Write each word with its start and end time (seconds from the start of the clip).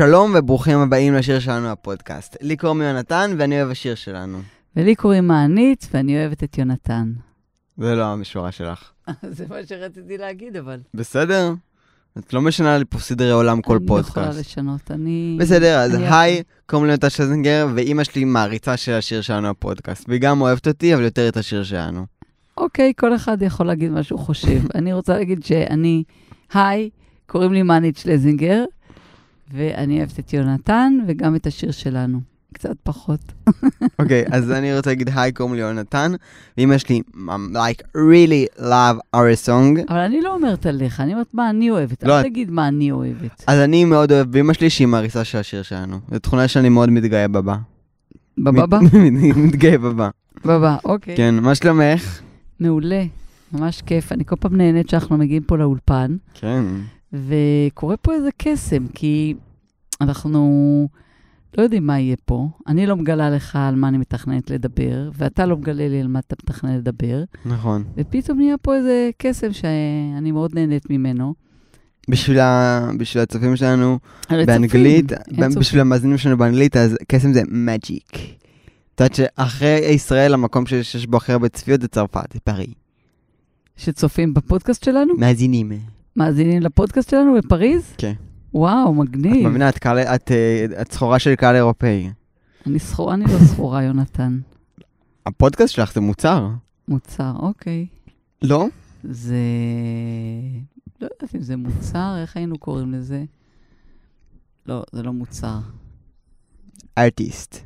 שלום 0.00 0.32
וברוכים 0.38 0.78
הבאים 0.78 1.14
לשיר 1.14 1.38
שלנו 1.38 1.68
הפודקאסט. 1.68 2.36
לי 2.40 2.56
קוראים 2.56 2.82
יונתן 2.82 3.30
ואני 3.38 3.60
אוהב 3.60 3.70
השיר 3.70 3.94
שלנו. 3.94 4.38
ולי 4.76 4.94
קוראים 4.94 5.26
מענית, 5.26 5.88
ואני 5.94 6.20
אוהבת 6.20 6.44
את 6.44 6.58
יונתן. 6.58 7.12
זה 7.78 7.94
לא 7.94 8.04
המשורה 8.04 8.52
שלך. 8.52 8.90
זה 9.36 9.44
מה 9.48 9.56
שרציתי 9.68 10.18
להגיד, 10.18 10.56
אבל. 10.56 10.80
בסדר? 10.94 11.52
את 12.18 12.32
לא 12.32 12.40
משנה 12.40 12.78
לי 12.78 12.84
פה 12.84 12.98
סדרי 12.98 13.30
עולם 13.30 13.62
כל 13.62 13.76
אני 13.76 13.86
לא 13.86 14.00
יכולה 14.00 14.26
פודקאסט. 14.26 14.38
לשנות, 14.40 14.90
אני... 14.90 15.36
בסדר, 15.40 15.78
אז 15.78 15.94
אני 15.94 16.08
היי, 16.08 16.42
קוראים 16.66 16.86
לי 16.86 16.92
יונתן 16.92 17.10
שזנגר, 17.10 17.68
ואימא 17.74 18.04
שלי 18.04 18.24
מעריצה 18.24 18.76
של 18.76 18.92
השיר 18.92 19.20
שלנו 19.20 19.48
הפודקאסט. 19.48 20.08
והיא 20.08 20.20
גם 20.20 20.40
אוהבת 20.40 20.68
אותי, 20.68 20.94
אבל 20.94 21.04
יותר 21.04 21.28
את 21.28 21.36
השיר 21.36 21.62
שלנו. 21.62 22.06
אוקיי, 22.56 22.92
כל 22.96 23.14
אחד 23.14 23.42
יכול 23.42 23.66
להגיד 23.66 23.90
מה 23.90 24.02
שהוא 24.02 24.20
חושב. 24.20 24.60
אני 24.78 24.92
רוצה 24.92 25.12
להגיד 25.12 25.44
שאני, 25.44 26.02
היי, 26.54 26.90
קוראים 27.26 27.52
לי 27.52 27.62
מענית 27.62 27.96
שלזינגר, 27.96 28.64
ואני 29.52 29.98
אוהבת 29.98 30.18
את 30.18 30.32
יונתן, 30.32 30.92
וגם 31.08 31.36
את 31.36 31.46
השיר 31.46 31.70
שלנו. 31.70 32.20
קצת 32.52 32.76
פחות. 32.82 33.20
אוקיי, 33.98 34.24
אז 34.30 34.50
אני 34.50 34.76
רוצה 34.76 34.90
להגיד 34.90 35.08
היי, 35.14 35.32
קוראים 35.32 35.54
לי 35.54 35.60
יונתן, 35.60 36.12
ואימא 36.56 36.78
שלי, 36.78 37.00
like, 37.52 37.82
really 37.96 38.60
love 38.60 39.16
our 39.16 39.46
song. 39.46 39.80
אבל 39.88 39.98
אני 39.98 40.20
לא 40.20 40.34
אומרת 40.34 40.66
עליך, 40.66 41.00
אני 41.00 41.12
אומרת 41.12 41.34
מה 41.34 41.50
אני 41.50 41.70
אוהבת. 41.70 42.02
לא, 42.02 42.18
אל 42.18 42.22
תגיד 42.22 42.50
מה 42.50 42.68
אני 42.68 42.90
אוהבת. 42.90 43.44
אז 43.46 43.58
אני 43.58 43.84
מאוד 43.84 44.12
אוהב 44.12 44.30
באמא 44.32 44.52
שלי 44.52 44.70
שהיא 44.70 44.86
מעריצה 44.88 45.24
של 45.24 45.38
השיר 45.38 45.62
שלנו. 45.62 45.98
זו 46.12 46.18
תכונה 46.18 46.48
שאני 46.48 46.68
מאוד 46.68 46.90
מתגאה. 46.90 47.28
בבא? 47.28 47.56
מת- 48.38 48.68
מתגאה 49.36 49.78
בבה. 49.78 50.08
בבא, 50.44 50.76
אוקיי. 50.84 51.16
כן, 51.16 51.34
מה 51.34 51.54
שלומך? 51.54 52.20
מעולה, 52.60 53.04
ממש 53.52 53.82
כיף. 53.86 54.12
אני 54.12 54.24
כל 54.24 54.36
פעם 54.36 54.56
נהנית 54.56 54.88
שאנחנו 54.88 55.16
מגיעים 55.16 55.42
פה 55.42 55.56
לאולפן. 55.58 56.16
כן. 56.34 56.64
וקורה 57.12 57.96
פה 57.96 58.12
איזה 58.14 58.28
קסם, 58.38 58.86
כי 58.94 59.34
אנחנו 60.00 60.88
לא 61.58 61.62
יודעים 61.62 61.86
מה 61.86 62.00
יהיה 62.00 62.16
פה. 62.24 62.48
אני 62.66 62.86
לא 62.86 62.96
מגלה 62.96 63.30
לך 63.30 63.56
על 63.56 63.74
מה 63.74 63.88
אני 63.88 63.98
מתכננת 63.98 64.50
לדבר, 64.50 65.10
ואתה 65.14 65.46
לא 65.46 65.56
מגלה 65.56 65.88
לי 65.88 66.00
על 66.00 66.08
מה 66.08 66.18
אתה 66.18 66.36
מתכנן 66.42 66.76
לדבר, 66.76 67.24
נכון. 67.44 67.84
ופתאום 67.96 68.38
נהיה 68.38 68.58
פה 68.58 68.76
איזה 68.76 69.10
קסם 69.18 69.52
שאני 69.52 70.32
מאוד 70.32 70.54
נהנית 70.54 70.90
ממנו. 70.90 71.34
בשביל, 72.08 72.38
ה... 72.38 72.90
בשביל 72.98 73.22
הצופים 73.22 73.56
שלנו 73.56 73.98
על 74.28 74.46
באנגלית, 74.46 75.12
צופים. 75.12 75.50
בשביל 75.60 75.80
המאזינים 75.80 76.18
שלנו 76.18 76.38
באנגלית, 76.38 76.76
אז 76.76 76.96
קסם 77.08 77.32
זה 77.32 77.42
מג'יק. 77.48 78.12
את 78.94 79.00
יודעת 79.00 79.14
שאחרי 79.14 79.78
ישראל, 79.90 80.34
המקום 80.34 80.66
שיש 80.66 81.06
בו 81.06 81.16
הכי 81.16 81.32
הרבה 81.32 81.48
צפיות 81.48 81.80
זה 81.80 81.88
צרפת, 81.88 82.32
זה 82.32 82.40
פארי. 82.40 82.72
שצופים 83.76 84.34
בפודקאסט 84.34 84.84
שלנו? 84.84 85.14
מאזינים. 85.18 85.72
מאזינים 86.16 86.62
לפודקאסט 86.62 87.10
שלנו 87.10 87.34
בפריז? 87.34 87.92
כן. 87.98 88.12
וואו, 88.54 88.92
את 88.92 88.98
מגניב. 88.98 89.48
מבינה, 89.48 89.68
את, 89.68 89.78
קהל, 89.78 89.98
את, 89.98 90.30
אה, 90.30 90.82
את 90.82 90.92
סחורה 90.92 91.18
של 91.18 91.34
קהל 91.34 91.56
אירופאי. 91.56 92.10
אני 92.66 92.78
סחורה, 92.78 93.14
אני 93.14 93.24
לא 93.24 93.38
סחורה, 93.38 93.82
יונתן. 93.86 94.38
הפודקאסט 95.26 95.74
שלך 95.74 95.92
זה 95.92 96.00
מוצר. 96.00 96.48
מוצר, 96.88 97.32
אוקיי. 97.38 97.86
לא? 98.42 98.66
זה... 99.04 99.36
לא 101.00 101.08
יודעת 101.12 101.34
אם 101.34 101.42
זה 101.42 101.56
מוצר, 101.56 102.14
איך 102.22 102.36
היינו 102.36 102.58
קוראים 102.58 102.92
לזה? 102.92 103.24
לא, 104.66 104.82
זה 104.92 105.02
לא 105.02 105.12
מוצר. 105.12 105.58
ארטיסט. 106.98 107.56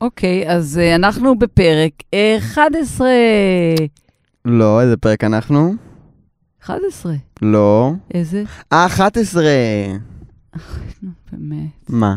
אוקיי, 0.00 0.50
אז 0.50 0.80
uh, 0.82 0.94
אנחנו 0.94 1.38
בפרק 1.38 1.92
11. 2.38 3.08
לא, 4.44 4.80
איזה 4.80 4.96
פרק 4.96 5.24
אנחנו? 5.24 5.74
11. 6.64 7.12
לא. 7.42 7.92
איזה? 8.14 8.44
אה, 8.72 8.86
11. 8.86 9.42
נו, 11.02 11.10
באמת. 11.32 11.68
מה? 11.88 12.16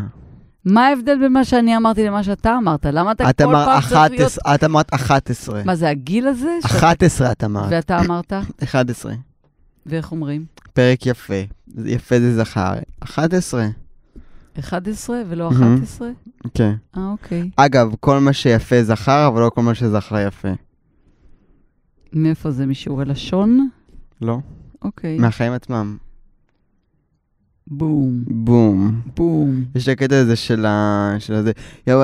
מה 0.64 0.86
ההבדל 0.86 1.18
בין 1.20 1.32
מה 1.32 1.44
שאני 1.44 1.76
אמרתי 1.76 2.06
למה 2.06 2.22
שאתה 2.22 2.56
אמרת? 2.58 2.86
למה 2.86 3.12
אתה 3.12 3.30
את 3.30 3.42
כל 3.42 3.52
פעם 3.52 3.80
צריך 3.80 3.92
להיות... 3.92 4.12
11, 4.20 4.54
את 4.54 4.64
אמרת 4.64 4.94
11. 4.94 5.62
מה, 5.64 5.74
זה 5.74 5.88
הגיל 5.88 6.26
הזה? 6.28 6.48
ש- 6.62 6.64
11 6.64 7.32
את 7.32 7.44
אמרת. 7.44 7.66
ואתה 7.70 8.00
אמרת? 8.00 8.32
11. 8.64 9.12
ואיך 9.86 10.12
אומרים? 10.12 10.44
פרק 10.72 11.06
יפה. 11.06 11.34
יפה 11.84 12.20
זה 12.20 12.36
זכר. 12.36 12.72
11. 13.00 13.66
11 14.58 15.22
ולא 15.28 15.50
מהמם. 15.50 15.74
11? 15.74 16.08
כן. 16.54 16.72
אה, 16.96 17.06
אוקיי. 17.10 17.50
אגב, 17.56 17.94
כל 18.00 18.18
מה 18.18 18.32
שיפה 18.32 18.82
זכר, 18.82 19.28
אבל 19.28 19.40
לא 19.40 19.50
כל 19.54 19.62
מה 19.62 19.74
שזכר 19.74 20.18
יפה. 20.26 20.48
מאיפה 22.12 22.50
זה? 22.50 22.66
משיעורי 22.66 23.04
לשון? 23.04 23.68
לא? 24.20 24.38
אוקיי. 24.82 25.18
מהחיים 25.18 25.52
עצמם. 25.52 25.96
בום, 27.66 28.24
בום. 28.26 29.00
בום. 29.16 29.64
יש 29.74 29.88
את 29.88 29.92
הקטע 29.92 30.18
הזה 30.18 30.36
של 30.36 30.66
ה... 30.66 31.14
של 31.18 31.34
הזה, 31.34 31.52
יואו, 31.86 32.02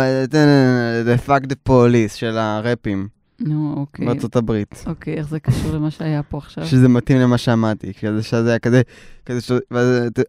the 1.04 1.28
fuck 1.28 1.46
the 1.46 1.68
police 1.70 2.14
של 2.14 2.38
הראפים 2.38 3.08
נו, 3.40 3.74
אוקיי. 3.76 4.06
בארצות 4.06 4.36
הברית. 4.36 4.84
אוקיי, 4.86 5.14
איך 5.14 5.28
זה 5.28 5.40
קשור 5.40 5.72
למה 5.72 5.90
שהיה 5.90 6.22
פה 6.22 6.38
עכשיו? 6.38 6.66
שזה 6.66 6.88
מתאים 6.88 7.18
למה 7.18 7.38
שאמרתי, 7.38 7.92
כזה 7.94 8.22
שזה 8.22 8.48
היה 8.50 8.58
כזה, 8.58 8.82
כזה 9.26 9.40
ש... 9.40 9.52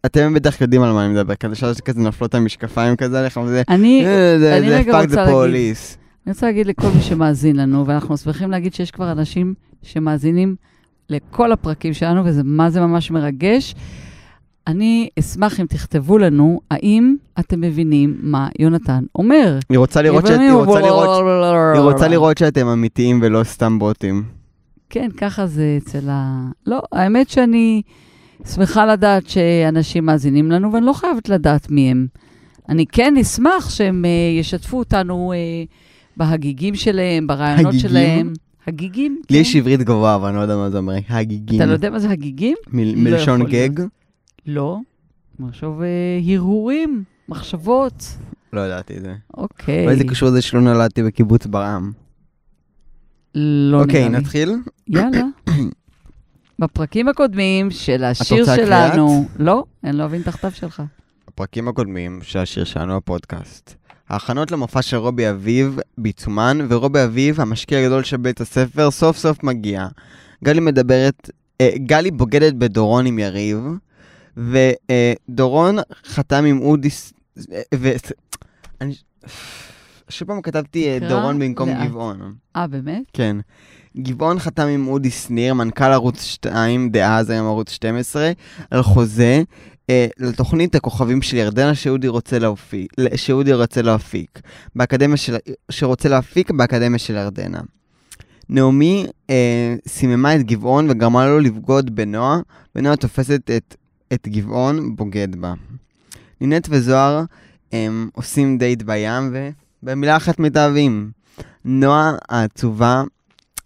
אתם 0.05 0.33
בטח 0.33 0.61
יודעים 0.61 0.81
על 0.81 0.91
מה 0.91 1.05
אני 1.05 1.13
מדבר, 1.13 1.35
כזה 1.35 1.55
שאז 1.55 1.81
כזה 1.81 2.01
נפלות 2.01 2.35
המשקפיים 2.35 2.95
כזה 2.95 3.19
עליך, 3.19 3.37
וזה, 3.37 3.61
אני, 3.69 4.05
"אה, 4.05 4.39
זה 4.39 4.57
אני 4.57 4.69
רגע 4.69 5.01
רוצה 5.01 5.25
להגיד-. 5.25 5.75
אני 6.25 6.33
רוצה 6.33 6.45
להגיד 6.45 6.67
לכל 6.67 6.87
מי 6.95 7.01
שמאזין 7.01 7.55
לנו, 7.55 7.87
ואנחנו 7.87 8.17
שמחים 8.17 8.51
להגיד 8.51 8.73
שיש 8.73 8.91
כבר 8.91 9.11
אנשים 9.11 9.53
שמאזינים 9.81 10.55
לכל 11.13 11.51
הפרקים 11.51 11.93
שלנו, 11.93 12.25
וזה 12.25 12.41
מה 12.43 12.69
זה 12.69 12.81
ממש 12.81 13.11
מרגש. 13.11 13.75
אני 14.67 15.09
אשמח 15.19 15.59
אם 15.59 15.65
תכתבו 15.65 16.17
לנו, 16.17 16.61
האם 16.71 17.15
אתם 17.39 17.61
מבינים 17.61 18.17
מה 18.21 18.47
יונתן 18.59 19.03
אומר. 19.15 19.59
היא 19.69 19.77
רוצה 19.77 20.01
לראות 20.01 20.27
שאת... 20.27 20.39
היא 20.39 20.51
רוצה 20.51 20.79
לראות... 20.81 21.25
היא 21.73 21.81
רוצה 21.81 22.07
לראות 22.07 22.37
שאתם 22.37 22.67
אמיתיים 22.67 23.19
ולא 23.23 23.43
סתם 23.43 23.79
בוטים. 23.79 24.23
כן, 24.89 25.09
ככה 25.17 25.47
זה 25.47 25.77
אצל 25.83 26.09
ה... 26.09 26.47
לא, 26.67 26.81
האמת 26.91 27.29
שאני 27.29 27.81
שמחה 28.53 28.85
לדעת 28.85 29.29
שאנשים 29.29 30.05
מאזינים 30.05 30.51
לנו, 30.51 30.73
ואני 30.73 30.85
לא 30.85 30.93
חייבת 30.93 31.29
לדעת 31.29 31.71
מי 31.71 31.91
הם. 31.91 32.07
אני 32.69 32.85
כן 32.85 33.17
אשמח 33.21 33.69
שהם 33.69 34.05
uh, 34.05 34.39
ישתפו 34.39 34.79
אותנו 34.79 35.33
uh, 35.33 35.73
בהגיגים 36.17 36.75
שלהם, 36.75 37.27
ברעיונות 37.27 37.73
הגיגים? 37.73 37.89
שלהם. 37.89 38.33
הגיגים? 38.67 39.21
לי 39.29 39.37
כן. 39.37 39.41
יש 39.41 39.55
עברית 39.55 39.79
גבוהה, 39.79 40.15
אבל 40.15 40.27
אני 40.27 40.37
לא 40.37 40.41
יודע 40.41 40.55
מה 40.55 40.69
זה 40.69 40.77
אומר. 40.77 40.93
הגיגים. 41.09 41.61
אתה 41.61 41.65
לא 41.65 41.73
יודע 41.73 41.89
מה 41.89 41.99
זה 41.99 42.09
הגיגים? 42.09 42.57
לא 42.67 42.81
מלשון. 42.95 43.43
גג? 43.43 43.69
לא. 44.47 44.79
מחשוב 45.39 45.81
uh, 45.81 46.31
הרהורים, 46.31 47.03
מחשבות. 47.29 48.03
לא 48.53 48.61
ידעתי 48.61 48.97
את 48.97 49.01
זה. 49.01 49.13
אוקיי. 49.37 49.85
אולי 49.85 49.95
זה 49.95 50.03
קשור 50.03 50.29
לזה 50.29 50.41
שלא 50.41 50.61
נולדתי 50.61 51.03
בקיבוץ 51.03 51.45
ברעם. 51.45 51.91
לא 53.35 53.81
אוקיי, 53.81 53.99
נראה 53.99 54.09
לי. 54.09 54.17
נתחיל? 54.17 54.55
יאללה. 54.87 55.23
בפרקים 56.59 57.07
הקודמים 57.07 57.71
של 57.71 58.03
השיר 58.03 58.39
רוצה 58.39 58.55
שלנו... 58.55 59.27
לא, 59.39 59.63
אני 59.83 59.97
לא 59.97 60.05
אבין 60.05 60.21
את 60.21 60.27
הכתב 60.27 60.49
שלך. 60.49 60.83
בפרקים 61.27 61.67
הקודמים 61.67 62.19
של 62.21 62.39
השיר 62.39 62.63
שלנו 62.63 62.97
בפודקאסט. 62.97 63.75
ההכנות 64.09 64.51
למופע 64.51 64.81
של 64.81 64.97
רובי 64.97 65.29
אביב 65.29 65.79
בעיצומן, 65.97 66.57
ורובי 66.69 67.03
אביב, 67.03 67.41
המשקיע 67.41 67.79
הגדול 67.79 68.03
של 68.03 68.17
בית 68.17 68.41
הספר, 68.41 68.91
סוף 68.91 69.17
סוף 69.17 69.43
מגיע. 69.43 69.87
גלי 70.43 70.59
מדברת, 70.59 71.29
אה, 71.61 71.69
גלי 71.77 72.11
בוגדת 72.11 72.53
בדורון 72.53 73.05
עם 73.05 73.19
יריב, 73.19 73.59
ודורון 74.37 75.77
חתם 76.05 76.45
עם 76.45 76.61
אודי... 76.61 76.89
אה, 77.51 77.61
ו... 77.75 77.91
אני... 78.81 78.93
שוב 80.09 80.27
פעם 80.27 80.41
כתבתי 80.41 80.87
אה, 80.87 81.09
דורון 81.09 81.39
במקום 81.39 81.69
לאט. 81.69 81.87
גבעון. 81.87 82.35
אה, 82.55 82.67
באמת? 82.67 83.03
כן. 83.13 83.37
גבעון 83.97 84.39
חתם 84.39 84.67
עם 84.67 84.87
אודי 84.87 85.09
שניר, 85.09 85.53
מנכ"ל 85.53 85.91
ערוץ 85.91 86.23
2, 86.23 86.89
דאז 86.89 87.29
היום 87.29 87.47
ערוץ 87.47 87.71
12, 87.71 88.31
על 88.71 88.83
חוזה 88.83 89.43
אה, 89.89 90.07
לתוכנית 90.19 90.75
הכוכבים 90.75 91.21
של 91.21 91.37
ירדנה 91.37 91.75
שאודי 91.75 92.07
רוצה 92.07 92.39
להפיק, 92.39 92.93
שאודי 93.15 93.53
רוצה 93.53 93.81
להפיק, 93.81 94.39
באקדמיה 94.75 95.17
של, 95.17 95.35
שרוצה 95.71 96.09
להפיק 96.09 96.51
באקדמיה 96.51 96.99
של 96.99 97.15
ירדנה. 97.15 97.61
נעמי 98.49 99.05
אה, 99.29 99.75
סיממה 99.87 100.35
את 100.35 100.43
גבעון 100.43 100.89
וגרמה 100.89 101.27
לו 101.27 101.39
לבגוד 101.39 101.95
בנועה, 101.95 102.39
ונועה 102.75 102.95
תופסת 102.95 103.51
את, 103.57 103.75
את 104.13 104.27
גבעון, 104.27 104.95
בוגד 104.95 105.35
בה. 105.35 105.53
נינת 106.41 106.67
וזוהר 106.69 107.23
הם 107.71 108.09
עושים 108.13 108.57
דייט 108.57 108.81
בים, 108.81 109.35
ובמילה 109.83 110.17
אחת 110.17 110.39
מתאהבים. 110.39 111.11
נועה 111.65 112.15
העצובה 112.29 113.03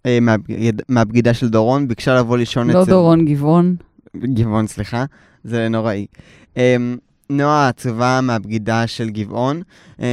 אה, 0.06 0.20
מהבגיד, 0.22 0.82
מהבגידה 0.90 1.34
של 1.34 1.50
דורון 1.50 1.88
ביקשה 1.88 2.16
לבוא 2.16 2.38
לישון 2.38 2.70
לא 2.70 2.84
אצל... 2.84 2.92
דורון 2.92 3.26
גבעון. 3.26 3.76
גבעון, 4.18 4.68
סליחה, 4.68 5.06
זה 5.48 5.70
נוראי. 5.70 6.06
אמ, 6.58 6.98
נועה 7.30 7.66
העצובה 7.66 8.20
מהבגידה 8.24 8.88
של 8.88 9.10
גבעון, 9.10 9.62
אמ, 10.00 10.06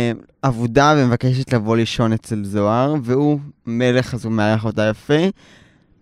אבודה 0.45 0.95
ומבקשת 0.97 1.53
לבוא 1.53 1.77
לישון 1.77 2.13
אצל 2.13 2.45
זוהר, 2.45 2.95
והוא 3.03 3.41
מלך, 3.67 4.15
אז 4.15 4.25
הוא 4.25 4.33
מארח 4.33 4.65
אותה 4.65 4.89
יפה, 4.91 5.23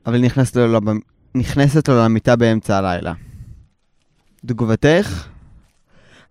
אבל 0.06 0.20
נכנסת 0.20 0.56
לו, 0.56 0.72
לב- 0.72 0.98
נכנסת 1.34 1.88
לו 1.88 1.98
למיטה 2.04 2.36
באמצע 2.36 2.78
הלילה. 2.78 3.12
תגובתך? 4.46 5.28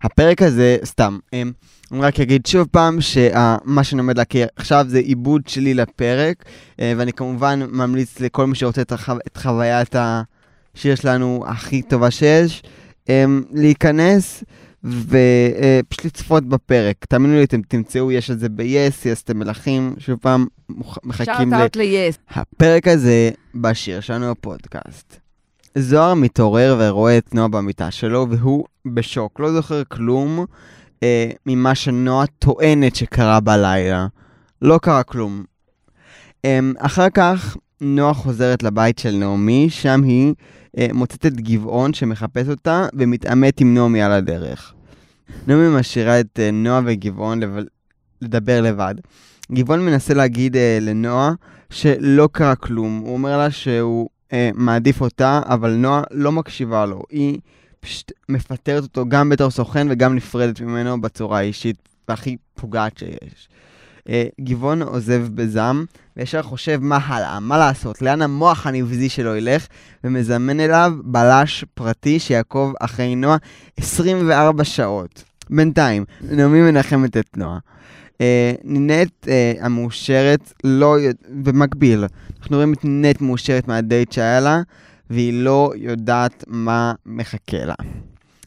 הפרק 0.02 0.42
הזה, 0.42 0.76
סתם, 0.84 1.18
אמ, 1.32 1.52
אני 1.92 2.00
רק 2.00 2.20
אגיד 2.20 2.46
שוב 2.46 2.68
פעם 2.70 3.00
שמה 3.00 3.84
שאני 3.84 4.00
עומד 4.00 4.18
להכיר 4.18 4.46
עכשיו 4.56 4.84
זה 4.88 4.98
עיבוד 4.98 5.48
שלי 5.48 5.74
לפרק, 5.74 6.44
ואני 6.78 7.12
כמובן 7.12 7.60
ממליץ 7.70 8.20
לכל 8.20 8.46
מי 8.46 8.54
שרוצה 8.54 8.82
את, 8.82 8.92
החו... 8.92 9.12
את 9.26 9.36
חוויית 9.36 9.94
השיר 9.96 10.94
שלנו 10.94 11.44
הכי 11.46 11.82
טובה 11.82 12.10
שיש, 12.10 12.62
אמ, 12.62 12.68
להיכנס 13.52 14.44
ופשוט 14.84 16.04
לצפות 16.04 16.44
בפרק. 16.44 17.04
תאמינו 17.08 17.34
לי, 17.34 17.44
אתם 17.44 17.62
תמצאו, 17.62 18.12
יש 18.12 18.30
את 18.30 18.38
זה 18.40 18.48
ב-yes, 18.48 19.02
yes, 19.02 19.20
אתם 19.24 19.38
מלכים, 19.38 19.94
שוב 19.98 20.18
פעם, 20.22 20.46
מח- 20.68 20.98
מחכים 21.04 21.52
ל... 21.52 21.56
שארט 21.56 21.76
ל-yes. 21.76 22.38
הפרק 22.40 22.88
הזה 22.88 23.30
בשיר 23.54 24.00
שלנו 24.00 24.30
בפודקאסט. 24.30 25.16
זוהר 25.78 26.14
מתעורר 26.14 26.76
ורואה 26.80 27.18
את 27.18 27.34
נועה 27.34 27.48
במיטה 27.48 27.90
שלו, 27.90 28.26
והוא 28.30 28.64
בשוק, 28.86 29.40
לא 29.40 29.52
זוכר 29.52 29.82
כלום 29.88 30.44
אה, 31.02 31.30
ממה 31.46 31.74
שנועה 31.74 32.26
טוענת 32.26 32.96
שקרה 32.96 33.40
בלילה. 33.40 34.06
לא 34.62 34.78
קרה 34.82 35.02
כלום. 35.02 35.44
אה, 36.44 36.58
אחר 36.78 37.10
כך 37.10 37.56
נועה 37.82 38.14
חוזרת 38.14 38.62
לבית 38.62 38.98
של 38.98 39.10
נעמי, 39.10 39.70
שם 39.70 40.02
היא 40.02 40.34
אה, 40.78 40.86
מוצאת 40.92 41.26
את 41.26 41.40
גבעון 41.40 41.94
שמחפש 41.94 42.48
אותה 42.48 42.86
ומתעמת 42.94 43.60
עם 43.60 43.74
נעמי 43.74 44.02
על 44.02 44.12
הדרך. 44.12 44.74
נעמי 45.46 45.78
משאירה 45.78 46.20
את 46.20 46.38
אה, 46.38 46.50
נועה 46.50 46.80
וגבעון 46.84 47.40
לב... 47.40 47.56
לדבר 48.22 48.60
לבד. 48.60 48.94
גבעון 49.52 49.86
מנסה 49.86 50.14
להגיד 50.14 50.56
אה, 50.56 50.78
לנועה 50.80 51.32
שלא 51.70 52.28
קרה 52.32 52.54
כלום. 52.54 52.98
הוא 53.04 53.14
אומר 53.14 53.38
לה 53.38 53.50
שהוא 53.50 54.08
אה, 54.32 54.50
מעדיף 54.54 55.00
אותה, 55.00 55.40
אבל 55.44 55.74
נועה 55.74 56.02
לא 56.10 56.32
מקשיבה 56.32 56.86
לו. 56.86 57.02
היא 57.10 57.38
פשוט 57.80 58.12
מפטרת 58.28 58.82
אותו 58.82 59.04
גם 59.08 59.28
בתור 59.28 59.50
סוכן 59.50 59.86
וגם 59.90 60.14
נפרדת 60.14 60.60
ממנו 60.60 61.00
בצורה 61.00 61.38
האישית 61.38 61.88
והכי 62.08 62.36
פוגעת 62.54 62.98
שיש. 62.98 63.48
אה, 64.08 64.24
גבעון 64.40 64.82
עוזב 64.82 65.26
בזעם, 65.34 65.84
וישר 66.16 66.42
חושב 66.42 66.78
מה 66.82 66.96
הלאה, 66.96 67.40
מה 67.40 67.58
לעשות, 67.58 68.02
לאן 68.02 68.22
המוח 68.22 68.66
הנבזי 68.66 69.08
שלו 69.08 69.36
ילך, 69.36 69.66
ומזמן 70.04 70.60
אליו 70.60 70.92
בלש 71.04 71.64
פרטי 71.74 72.18
שיעקוב 72.18 72.74
אחרי 72.80 73.14
נועה 73.14 73.36
24 73.76 74.64
שעות. 74.64 75.24
בינתיים, 75.50 76.04
נעמי 76.20 76.60
מנחמת 76.60 77.16
את 77.16 77.36
נועה. 77.36 77.58
אה, 78.20 78.52
נינט 78.64 79.28
אה, 79.28 79.52
המאושרת, 79.60 80.52
לא, 80.64 80.96
במקביל, 81.28 82.04
אנחנו 82.40 82.56
רואים 82.56 82.72
את 82.72 82.84
נינט 82.84 83.20
מאושרת 83.20 83.68
מהדייט 83.68 84.12
שהיה 84.12 84.40
לה, 84.40 84.62
והיא 85.10 85.32
לא 85.32 85.72
יודעת 85.76 86.44
מה 86.46 86.92
מחכה 87.06 87.64
לה. 87.64 87.74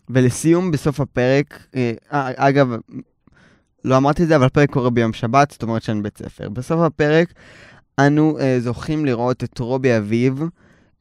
ולסיום, 0.09 0.71
בסוף 0.71 0.99
הפרק, 0.99 1.59
אה, 1.75 1.91
אה, 2.13 2.31
אגב, 2.35 2.75
לא 3.85 3.97
אמרתי 3.97 4.23
את 4.23 4.27
זה, 4.27 4.35
אבל 4.35 4.45
הפרק 4.45 4.69
קורה 4.69 4.89
ביום 4.89 5.13
שבת, 5.13 5.51
זאת 5.51 5.63
אומרת 5.63 5.83
שאין 5.83 6.03
בית 6.03 6.17
ספר. 6.17 6.49
בסוף 6.49 6.81
הפרק, 6.81 7.33
אנו 7.99 8.39
אה, 8.39 8.57
זוכים 8.59 9.05
לראות 9.05 9.43
את 9.43 9.59
רובי 9.59 9.97
אביב 9.97 10.43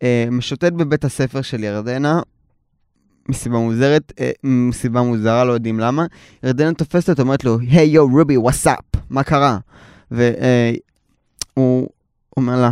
אה, 0.02 0.26
משוטט 0.30 0.72
בבית 0.72 1.04
הספר 1.04 1.42
של 1.42 1.64
ירדנה, 1.64 2.20
מסיבה 3.28 3.58
מוזרת, 3.58 4.12
אה, 4.20 4.30
מסיבה 4.44 5.02
מוזרה, 5.02 5.44
לא 5.44 5.52
יודעים 5.52 5.80
למה. 5.80 6.06
ירדנה 6.42 6.74
תופסת 6.74 7.08
אותו, 7.08 7.22
אומרת 7.22 7.44
לו, 7.44 7.58
היי 7.58 7.88
יו 7.88 8.08
רובי, 8.08 8.36
וואטסאפ, 8.36 8.84
מה 9.10 9.22
קרה? 9.22 9.58
והוא 10.10 11.88
אומר 12.36 12.60
לה, 12.60 12.70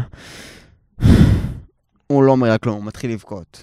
הוא 2.07 2.23
לא 2.23 2.33
אומר 2.33 2.49
לה 2.49 2.59
כלום, 2.59 2.77
הוא 2.77 2.85
מתחיל 2.85 3.11
לבכות. 3.13 3.63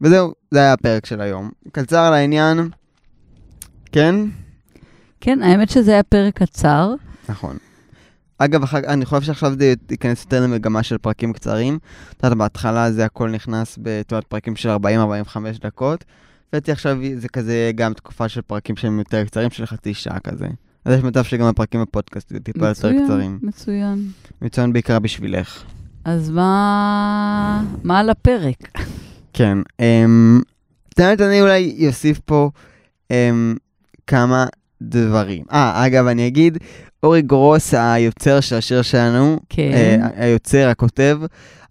וזהו, 0.00 0.32
זה 0.50 0.58
היה 0.58 0.72
הפרק 0.72 1.06
של 1.06 1.20
היום. 1.20 1.50
קצר 1.72 1.98
על 2.00 2.14
העניין, 2.14 2.68
כן? 3.92 4.14
כן, 5.20 5.42
האמת 5.42 5.70
שזה 5.70 5.92
היה 5.92 6.02
פרק 6.02 6.42
קצר. 6.42 6.94
נכון. 7.28 7.56
אגב, 8.38 8.62
אחר, 8.62 8.78
אני 8.78 9.04
חושב 9.04 9.22
שעכשיו 9.22 9.52
זה 9.58 9.74
ייכנס 9.90 10.22
יותר 10.22 10.42
למגמה 10.42 10.82
של 10.82 10.98
פרקים 10.98 11.32
קצרים. 11.32 11.78
את 12.10 12.24
יודעת, 12.24 12.38
בהתחלה 12.38 12.92
זה 12.92 13.04
הכל 13.04 13.30
נכנס 13.30 13.78
בתיאורת 13.82 14.24
פרקים 14.24 14.56
של 14.56 14.68
40-45 14.70 14.76
דקות, 15.60 16.04
ואתי 16.52 16.72
עכשיו 16.72 16.98
זה 17.16 17.28
כזה 17.28 17.70
גם 17.74 17.92
תקופה 17.92 18.28
של 18.28 18.40
פרקים 18.40 18.76
שהם 18.76 18.98
יותר 18.98 19.24
קצרים, 19.24 19.50
של 19.50 19.66
חצי 19.66 19.94
שעה 19.94 20.20
כזה. 20.20 20.46
אז 20.84 20.98
יש 20.98 21.04
מצב 21.04 21.24
שגם 21.24 21.46
הפרקים 21.46 21.82
בפודקאסט 21.82 22.30
יהיו 22.30 22.40
טיפה 22.40 22.68
יותר 22.68 22.88
מצוין, 22.88 23.04
קצרים. 23.04 23.38
מצוין. 23.42 24.10
מצוין 24.42 24.72
בעיקר 24.72 24.98
בשבילך. 24.98 25.64
אז 26.04 26.30
מה, 26.30 27.62
מה 27.84 27.98
על 27.98 28.10
הפרק? 28.10 28.56
כן. 29.32 29.58
אמ, 29.80 30.40
את 30.88 30.98
האמת, 30.98 31.20
אני 31.20 31.40
אולי 31.42 31.86
אוסיף 31.86 32.20
פה 32.24 32.50
אמ, 33.10 33.54
כמה 34.06 34.46
דברים. 34.82 35.44
אה, 35.52 35.86
אגב, 35.86 36.06
אני 36.06 36.26
אגיד, 36.26 36.58
אורי 37.02 37.22
גרוס, 37.22 37.74
היוצר 37.74 38.40
של 38.40 38.56
השיר 38.56 38.82
שלנו, 38.82 39.38
כן. 39.48 39.70
אה, 39.72 40.08
היוצר, 40.16 40.68
הכותב, 40.68 41.18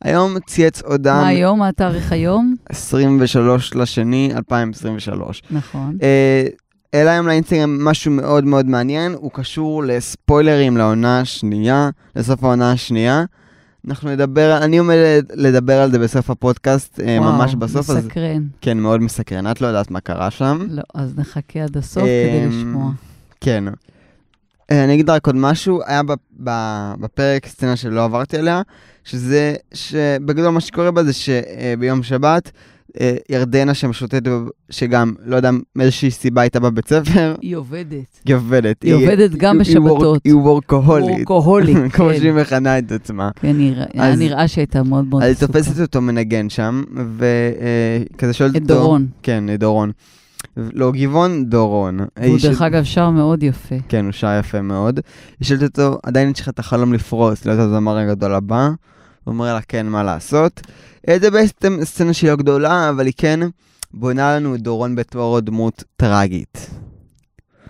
היום 0.01 0.39
צייץ 0.48 0.81
הודעה 0.81 1.21
מה 1.21 1.27
היום? 1.27 1.59
מה 1.59 1.68
התאריך 1.68 2.12
היום? 2.12 2.56
23 2.69 3.75
לשני 3.75 4.31
2023. 4.36 5.44
נכון. 5.51 5.98
אה, 6.01 6.48
העלה 6.94 7.12
היום 7.12 7.27
לאינסטגרם 7.27 7.86
משהו 7.86 8.12
מאוד 8.12 8.45
מאוד 8.45 8.65
מעניין, 8.65 9.13
הוא 9.13 9.31
קשור 9.33 9.83
לספוילרים 9.83 10.77
לעונה 10.77 11.19
השנייה, 11.19 11.89
לסוף 12.15 12.44
העונה 12.44 12.71
השנייה. 12.71 13.25
אנחנו 13.88 14.10
נדבר, 14.12 14.57
אני 14.57 14.78
עומד 14.78 14.95
לדבר 15.34 15.81
על 15.81 15.92
זה 15.92 16.00
בסוף 16.00 16.30
הפודקאסט, 16.30 17.00
אה, 17.00 17.19
ממש 17.19 17.56
בסוף, 17.56 17.89
אז 17.89 18.06
מסקרן. 18.06 18.44
כן, 18.62 18.78
מאוד 18.78 19.01
מסקרן. 19.01 19.51
את 19.51 19.62
לא 19.62 19.68
יודעת 19.68 19.92
מה 19.92 20.00
קרה 20.00 20.31
שם. 20.31 20.68
לא, 20.69 20.81
אז 20.94 21.18
נחכה 21.18 21.63
עד 21.63 21.78
הסוף 21.78 22.04
כדי 22.04 22.44
אמ, 22.44 22.50
לשמוע. 22.50 22.92
כן. 23.42 23.63
אה, 24.72 24.84
אני 24.84 24.94
אגיד 24.94 25.10
רק 25.10 25.28
עוד 25.28 25.36
משהו, 25.36 25.81
היה 25.86 26.01
בפרק 27.00 27.45
סצנה 27.45 27.75
שלא 27.75 28.04
עברתי 28.04 28.38
עליה, 28.38 28.62
שזה, 29.04 29.56
שבגדול 29.74 30.50
מה 30.50 30.62
שקורה 30.62 30.92
בה 30.92 31.04
זה 31.04 31.12
שביום 31.13 32.04
שבת, 32.04 32.45
אה, 32.45 32.51
ירדנה 33.30 33.74
שמשוטטת, 33.74 34.32
שגם, 34.70 35.14
לא 35.26 35.36
יודע, 35.36 35.50
מאיזושהי 35.76 36.12
סיבה 36.12 36.42
הייתה 36.42 36.60
בבית 36.60 36.88
ספר, 36.88 37.36
היא 37.42 37.56
עובדת. 37.56 38.22
היא 38.26 38.36
עובדת. 38.36 38.84
היא 38.84 38.94
עובדת 38.94 39.32
גם 39.32 39.58
בשבתות. 39.58 40.22
היא. 40.26 40.34
וורקוהולית, 40.34 41.28
כמו 41.94 42.10
כן. 42.10 42.20
שהיא 42.20 42.32
מכנה 42.32 42.80
את 42.80 42.92
עצמה. 42.92 43.30
כן, 43.36 43.56
היה 43.94 44.16
נראה 44.16 44.48
שהייתה 44.48 44.84
מאוד 44.84 45.06
מאוד 45.08 45.24
אז 45.24 45.28
היא 45.28 45.36
עסוקה. 45.36 45.54
תופסת 45.54 45.82
אותו 45.82 46.02
מנגן 46.02 46.50
שם, 46.50 46.84
וכזה 47.18 48.34
שואלת 48.34 48.56
את 48.56 48.62
אותו... 48.62 48.74
דורון. 48.74 49.08
כן, 49.24 49.44
את 49.54 49.60
דורון. 49.60 49.92
לא, 50.58 50.92
גבעון, 50.92 51.46
דורון. 51.46 52.00
היא 52.16 52.38
דרך 52.44 52.62
אגב 52.62 52.84
שר 52.84 53.10
מאוד 53.10 53.44
יפה. 53.44 53.75
כן, 53.89 54.06
הוא 54.06 54.12
שר 54.12 54.39
יפה 54.39 54.62
מאוד. 54.62 55.00
היא 55.39 55.48
שואלת 55.48 55.63
אותו, 55.63 55.98
עדיין 56.04 56.30
יש 56.32 56.39
לך 56.39 56.50
את 56.50 56.60
החלום 56.60 56.94
לפרוס, 56.94 57.46
להיות 57.46 57.60
הזמר 57.60 57.98
הגדול 57.98 58.34
הבא? 58.34 58.70
אומר 59.27 59.53
לה, 59.53 59.62
כן, 59.62 59.88
מה 59.88 60.03
לעשות? 60.03 60.62
אה, 61.10 61.19
זה 61.19 61.31
בעצם 61.31 61.77
סצנה 61.84 62.13
שהיא 62.13 62.29
לא 62.29 62.36
גדולה, 62.36 62.89
אבל 62.89 63.05
היא 63.05 63.13
כן 63.17 63.39
בונה 63.93 64.36
לנו 64.36 64.55
את 64.55 64.62
דורון 64.62 64.96
בתור 64.96 65.39
דמות 65.39 65.84
טראגית. 65.98 66.69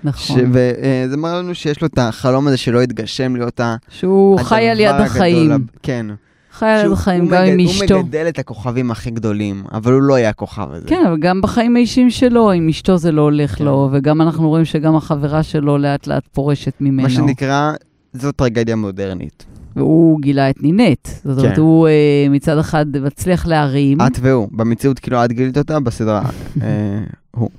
נכון. 0.04 0.52
וזה 0.54 1.18
מראה 1.18 1.40
לנו 1.40 1.56
שיש 1.56 1.82
לו 1.82 1.88
את 1.88 1.98
החלום 1.98 2.48
הזה 2.48 2.58
שלא 2.58 2.84
יתגשם 2.84 3.36
להיות 3.36 3.60
ה... 3.60 3.76
שהוא 3.90 4.40
חי 4.40 4.70
על 4.70 4.80
יד 4.80 4.90
הגדול 4.90 5.06
החיים. 5.06 5.66
כן. 5.84 6.06
חי 6.52 6.66
על 6.66 6.86
יד 6.86 6.92
החיים, 6.92 7.28
גם 7.28 7.44
עם 7.44 7.60
אשתו. 7.60 7.94
הוא 7.94 8.04
מגדל 8.04 8.26
את 8.30 8.40
הכוכבים 8.40 8.92
הכי 8.92 9.12
גדולים, 9.12 9.64
אבל 9.72 9.94
הוא 9.94 10.02
לא 10.02 10.18
יהיה 10.20 10.30
הכוכב 10.30 10.68
הזה. 10.72 10.88
כן, 10.88 11.06
אבל 11.08 11.18
גם 11.20 11.42
בחיים 11.42 11.76
האישיים 11.76 12.10
שלו, 12.10 12.52
עם 12.52 12.70
אשתו 12.70 12.98
זה 12.98 13.12
לא 13.12 13.22
הולך 13.22 13.58
כן. 13.58 13.66
לו, 13.66 13.90
וגם 13.92 14.22
אנחנו 14.22 14.50
רואים 14.50 14.66
שגם 14.66 14.96
החברה 14.96 15.44
שלו 15.44 15.78
לאט 15.78 16.08
לאט 16.08 16.28
פורשת 16.32 16.74
ממנו. 16.80 17.04
מה 17.04 17.10
שנקרא, 17.10 17.72
זו 18.14 18.32
טרגדיה 18.32 18.76
מודרנית. 18.76 19.57
והוא 19.78 20.22
גילה 20.22 20.50
את 20.50 20.64
נינט. 20.64 21.08
זאת 21.24 21.40
אומרת, 21.40 21.56
כן. 21.56 21.62
הוא 21.62 21.88
אה, 21.88 22.28
מצד 22.30 22.58
אחד 22.58 22.86
מצליח 22.98 23.46
להרים. 23.46 24.02
את 24.02 24.20
והוא, 24.22 24.48
במציאות 24.52 25.00
כאילו 25.00 25.26
את 25.26 25.32
גילית 25.32 25.58
אותה, 25.58 25.80
בסדרה 25.80 26.22
אה, 26.62 27.04
הוא. 27.32 27.50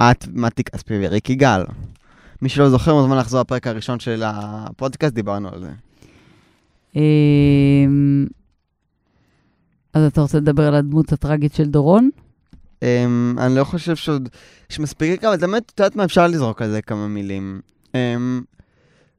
את, 0.00 0.26
מתי 0.32 0.64
כספי 0.64 0.94
וריקי 1.02 1.34
גל. 1.34 1.64
מי 2.42 2.48
שלא 2.48 2.70
זוכר, 2.70 2.94
מוזמן 2.94 3.16
לחזור 3.16 3.40
לפרק 3.40 3.66
הראשון 3.66 4.00
של 4.00 4.22
הפודקאסט, 4.24 5.14
דיברנו 5.14 5.48
על 5.52 5.60
זה. 5.60 5.70
אמ, 6.96 8.26
אז 9.92 10.04
אתה 10.04 10.20
רוצה 10.20 10.38
לדבר 10.38 10.66
על 10.66 10.74
הדמות 10.74 11.12
הטראגית 11.12 11.54
של 11.54 11.64
דורון? 11.64 12.10
אמ, 12.82 13.36
אני 13.38 13.54
לא 13.54 13.64
חושב 13.64 13.96
שעוד... 13.96 14.28
יש 14.70 14.80
מספיק 14.80 15.24
אבל 15.24 15.36
באמת, 15.36 15.72
את 15.74 15.80
יודעת 15.80 15.96
מה, 15.96 16.04
אפשר 16.04 16.26
לזרוק 16.26 16.62
על 16.62 16.70
זה 16.70 16.82
כמה 16.82 17.08
מילים. 17.08 17.60
אמ, 17.94 18.42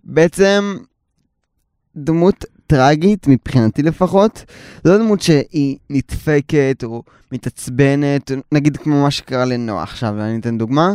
בעצם, 0.04 0.78
דמות 2.04 2.46
טראגית, 2.68 3.28
מבחינתי 3.28 3.84
לפחות, 3.84 4.46
זו 4.84 4.92
לא 4.92 4.98
דמות 4.98 5.22
שהיא 5.22 5.78
נדפקת 5.90 6.84
או 6.84 7.04
מתעצבנת, 7.32 8.32
נגיד 8.52 8.78
כמו 8.78 9.04
מה 9.04 9.12
שקרה 9.12 9.46
לנועה 9.46 9.84
עכשיו, 9.84 10.22
אני 10.22 10.40
אתן 10.40 10.58
דוגמה. 10.58 10.94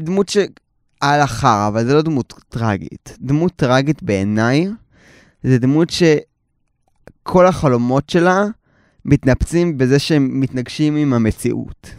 דמות 0.00 0.28
שהיה 0.28 1.16
לה 1.18 1.26
חרא, 1.26 1.68
אבל 1.68 1.86
זה 1.86 1.94
לא 1.94 2.02
דמות 2.02 2.34
טראגית. 2.48 3.16
דמות 3.20 3.52
טראגית 3.56 4.02
בעיניי, 4.02 4.68
זה 5.42 5.58
דמות 5.58 5.88
שכל 5.90 7.46
החלומות 7.46 8.10
שלה 8.10 8.44
מתנפצים 9.04 9.78
בזה 9.78 9.98
שהם 9.98 10.40
מתנגשים 10.40 10.96
עם 10.96 11.12
המציאות. 11.12 11.90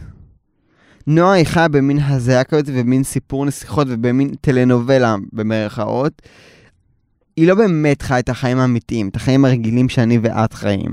נועה 1.06 1.32
היא 1.32 1.46
חיה 1.46 1.68
במין 1.68 1.98
הזיה 1.98 2.44
כזאת 2.44 2.64
ובמין 2.68 3.04
סיפור 3.04 3.46
נסיכות 3.46 3.86
ובמין 3.90 4.34
טלנובלה 4.40 5.16
במרכאות. 5.32 6.22
היא 7.36 7.46
לא 7.48 7.54
באמת 7.54 8.02
חיה 8.02 8.18
את 8.18 8.28
החיים 8.28 8.58
האמיתיים, 8.58 9.08
את 9.08 9.16
החיים 9.16 9.44
הרגילים 9.44 9.88
שאני 9.88 10.18
ואת 10.22 10.52
חיים. 10.52 10.92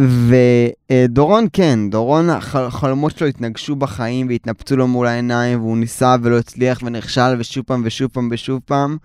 ודורון 0.00 1.46
כן, 1.52 1.78
דורון, 1.90 2.30
החלומות 2.30 3.18
שלו 3.18 3.28
התנגשו 3.28 3.76
בחיים 3.76 4.28
והתנפצו 4.28 4.76
לו 4.76 4.88
מול 4.88 5.06
העיניים, 5.06 5.60
והוא 5.60 5.76
ניסה 5.76 6.16
ולא 6.22 6.38
הצליח 6.38 6.80
ונכשל 6.82 7.36
ושוב 7.38 7.64
פעם 7.64 7.82
ושוב 7.84 8.10
פעם 8.12 8.28
ושוב 8.32 8.60
פעם. 8.64 8.96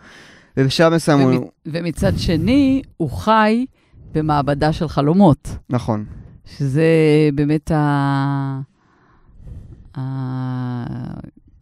ובשלב 0.57 0.93
מסוים 0.93 1.21
ומצ... 1.21 1.35
הוא... 1.37 1.49
ומצד 1.65 2.17
שני, 2.17 2.81
הוא 2.97 3.11
חי 3.11 3.65
במעבדה 4.13 4.73
של 4.73 4.87
חלומות. 4.87 5.49
נכון. 5.69 6.05
שזה 6.45 6.85
באמת 7.33 7.71
ה... 7.71 8.61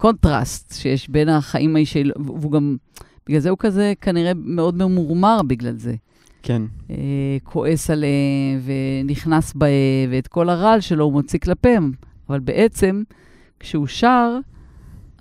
הקונטרסט 0.03 0.73
שיש 0.73 1.09
בין 1.09 1.29
החיים 1.29 1.75
האישיים, 1.75 2.07
והוא 2.25 2.51
גם, 2.51 2.75
בגלל 3.27 3.39
זה 3.39 3.49
הוא 3.49 3.57
כזה 3.57 3.93
כנראה 4.01 4.31
מאוד 4.35 4.75
ממורמר 4.77 5.41
בגלל 5.47 5.77
זה. 5.77 5.95
כן. 6.43 6.61
אה, 6.89 6.95
כועס 7.43 7.89
עליהם 7.89 8.59
ונכנס 9.03 9.53
בהם, 9.53 9.71
ואת 10.11 10.27
כל 10.27 10.49
הרעל 10.49 10.81
שלו 10.81 11.05
הוא 11.05 11.13
מוציא 11.13 11.39
כלפיהם. 11.39 11.91
אבל 12.29 12.39
בעצם, 12.39 13.03
כשהוא 13.59 13.87
שר, 13.87 14.37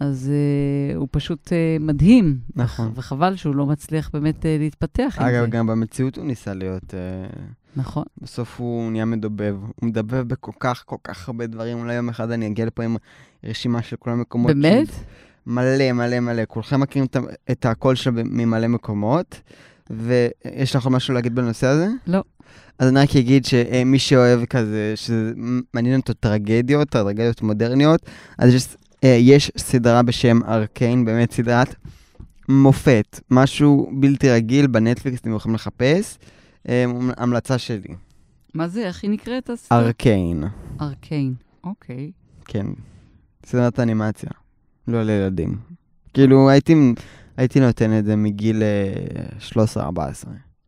אז 0.01 0.31
uh, 0.31 0.97
הוא 0.97 1.09
פשוט 1.11 1.49
uh, 1.49 1.83
מדהים. 1.83 2.39
נכון. 2.57 2.93
וחבל 2.95 3.37
שהוא 3.37 3.55
לא 3.55 3.67
מצליח 3.67 4.11
באמת 4.13 4.43
uh, 4.43 4.47
להתפתח 4.59 5.19
עם 5.21 5.31
זה. 5.31 5.39
אגב, 5.39 5.51
גם 5.51 5.67
במציאות 5.67 6.17
הוא 6.17 6.25
ניסה 6.25 6.55
להיות... 6.55 6.95
Uh, 6.95 7.39
נכון. 7.77 8.05
בסוף 8.21 8.61
הוא 8.61 8.91
נהיה 8.93 9.05
מדובב. 9.05 9.57
הוא 9.61 9.89
מדבב 9.89 10.29
בכל 10.29 10.53
כך, 10.61 10.83
כל 10.87 10.97
כך 11.05 11.29
הרבה 11.29 11.47
דברים. 11.47 11.79
אולי 11.79 11.95
יום 11.95 12.09
אחד 12.09 12.31
אני 12.31 12.47
אגיע 12.47 12.67
לפה 12.67 12.85
עם 12.85 12.97
רשימה 13.45 13.83
של 13.83 13.97
כל 13.97 14.11
המקומות. 14.11 14.51
באמת? 14.51 14.89
ש... 14.89 14.93
מלא, 15.47 15.93
מלא, 15.93 16.21
מלא. 16.21 16.43
כולכם 16.49 16.81
מכירים 16.81 17.09
את, 17.51 17.67
הקול 17.67 17.95
שלו 17.95 18.13
ממלא 18.15 18.69
מקומות. 18.69 19.41
ויש 19.91 20.77
לך 20.77 20.87
משהו 20.87 21.15
להגיד 21.15 21.35
בנושא 21.35 21.67
הזה? 21.67 21.89
לא. 22.07 22.23
אז 22.79 22.89
אני 22.89 23.01
רק 23.01 23.17
אגיד 23.17 23.45
שמי 23.45 23.99
שאוהב 23.99 24.45
כזה, 24.45 24.95
שמעניין 24.97 26.01
אותו 26.01 26.13
טרגדיות, 26.13 26.89
טרגדיות 26.89 27.43
מודרניות, 27.43 28.01
אז 28.39 28.55
יש, 28.55 28.77
יש 29.03 29.53
סדרה 29.57 30.03
בשם 30.03 30.39
ארקיין, 30.45 31.05
באמת 31.05 31.33
סדרת 31.33 31.75
מופת, 32.49 33.21
משהו 33.31 33.91
בלתי 33.93 34.31
רגיל 34.31 34.67
בנטפליקס, 34.67 35.21
אתם 35.21 35.35
יכולים 35.35 35.55
לחפש. 35.55 36.19
המלצה 37.17 37.59
שלי. 37.59 37.95
מה 38.55 38.69
זה? 38.69 38.87
איך 38.87 39.03
היא 39.03 39.11
נקראת? 39.11 39.51
ארקיין. 39.73 40.45
ארקיין, 40.81 41.35
אוקיי. 41.65 42.11
כן. 42.45 42.67
סדרת 43.47 43.81
אנימציה. 43.81 44.31
לא 44.89 45.03
לילדים. 45.03 45.57
כאילו, 46.15 46.51
הייתי... 46.51 46.75
הייתי 47.37 47.61
נותן 47.61 47.99
את 47.99 48.05
זה 48.05 48.17
מגיל 48.17 48.63
13-14. 49.53 49.79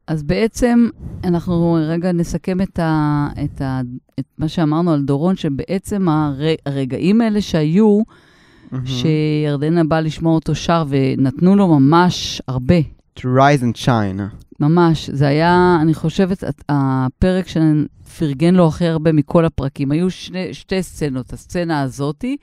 אז 0.06 0.23
בעצם 0.23 0.88
אנחנו 1.25 1.78
רגע 1.88 2.12
נסכם 2.12 2.61
את, 2.61 2.78
ה, 2.78 3.28
את, 3.44 3.61
ה, 3.61 3.80
את 4.21 4.25
מה 4.38 4.49
שאמרנו 4.49 4.92
על 4.92 5.02
דורון, 5.02 5.37
שבעצם 5.37 6.09
הר, 6.09 6.38
הרגעים 6.66 7.21
האלה 7.21 7.40
שהיו, 7.40 8.00
mm-hmm. 8.00 8.76
שירדנה 8.85 9.85
באה 9.85 10.00
לשמוע 10.00 10.35
אותו 10.35 10.54
שר 10.54 10.85
ונתנו 10.88 11.56
לו 11.56 11.68
ממש 11.68 12.42
הרבה. 12.49 12.78
To 13.18 13.23
rise 13.23 13.62
and 13.62 13.85
shine. 13.85 14.21
ממש, 14.61 15.11
זה 15.11 15.26
היה, 15.26 15.78
אני 15.83 15.94
חושבת, 15.94 16.44
הפרק 16.68 17.47
שפרגן 17.49 18.54
לו 18.54 18.68
הכי 18.68 18.87
הרבה 18.87 19.12
מכל 19.12 19.44
הפרקים. 19.44 19.92
היו 19.92 20.11
שני, 20.11 20.54
שתי 20.54 20.83
סצנות, 20.83 21.33
הסצנה 21.33 21.83
הזאתי, 21.83 22.37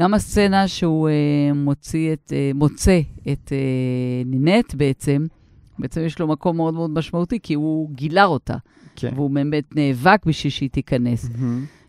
גם 0.00 0.14
הסצנה 0.14 0.68
שהוא 0.68 1.08
uh, 1.08 1.56
מוציא 1.56 2.12
את, 2.12 2.32
uh, 2.32 2.56
מוצא 2.56 3.00
את 3.32 3.52
uh, 3.52 4.28
נינט 4.28 4.74
בעצם, 4.74 5.26
בעצם 5.78 6.00
יש 6.00 6.18
לו 6.18 6.26
מקום 6.26 6.56
מאוד 6.56 6.74
מאוד 6.74 6.90
משמעותי, 6.90 7.38
כי 7.42 7.54
הוא 7.54 7.90
גילה 7.90 8.24
אותה. 8.24 8.56
כן. 8.96 9.12
והוא 9.14 9.30
באמת 9.30 9.64
נאבק 9.76 10.26
בשביל 10.26 10.50
שהיא 10.50 10.70
תיכנס. 10.70 11.24
Mm-hmm. 11.24 11.44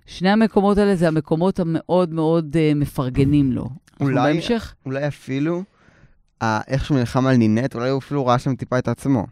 שני 0.05 0.29
המקומות 0.29 0.77
האלה 0.77 0.95
זה 0.95 1.07
המקומות 1.07 1.59
המאוד 1.59 2.13
מאוד 2.13 2.55
uh, 2.55 2.75
מפרגנים 2.75 3.51
לו. 3.51 3.69
אולי, 3.99 4.15
בהמשך? 4.15 4.75
אולי 4.85 5.07
אפילו, 5.07 5.63
uh, 6.43 6.45
איך 6.67 6.85
שהוא 6.85 6.97
נלחם 6.97 7.25
על 7.25 7.35
נינט, 7.37 7.75
אולי 7.75 7.89
הוא 7.89 7.99
אפילו 7.99 8.25
ראה 8.25 8.39
שם 8.39 8.55
טיפה 8.55 8.79
את 8.79 8.87
עצמו. 8.87 9.25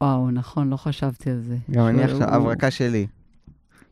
וואו, 0.00 0.30
נכון, 0.30 0.70
לא 0.70 0.76
חשבתי 0.76 1.30
על 1.30 1.40
זה. 1.40 1.56
גם 1.70 1.86
אני 1.86 2.02
עכשיו, 2.02 2.34
הברקה 2.34 2.70
שלי. 2.70 3.06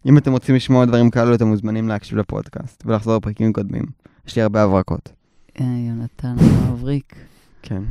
אם 0.06 0.18
אתם 0.18 0.32
רוצים 0.32 0.54
לשמוע 0.54 0.84
דברים 0.84 1.10
כאלו, 1.10 1.34
אתם 1.34 1.46
מוזמנים 1.46 1.88
להקשיב 1.88 2.18
לפודקאסט 2.18 2.82
ולחזור 2.86 3.16
לפרקים 3.16 3.52
קודמים. 3.52 3.84
יש 4.26 4.36
לי 4.36 4.42
הרבה 4.42 4.62
הברקות. 4.62 5.12
אה, 5.60 5.66
יונתן 5.88 6.36
מבריק. 6.70 7.14
כן. 7.62 7.82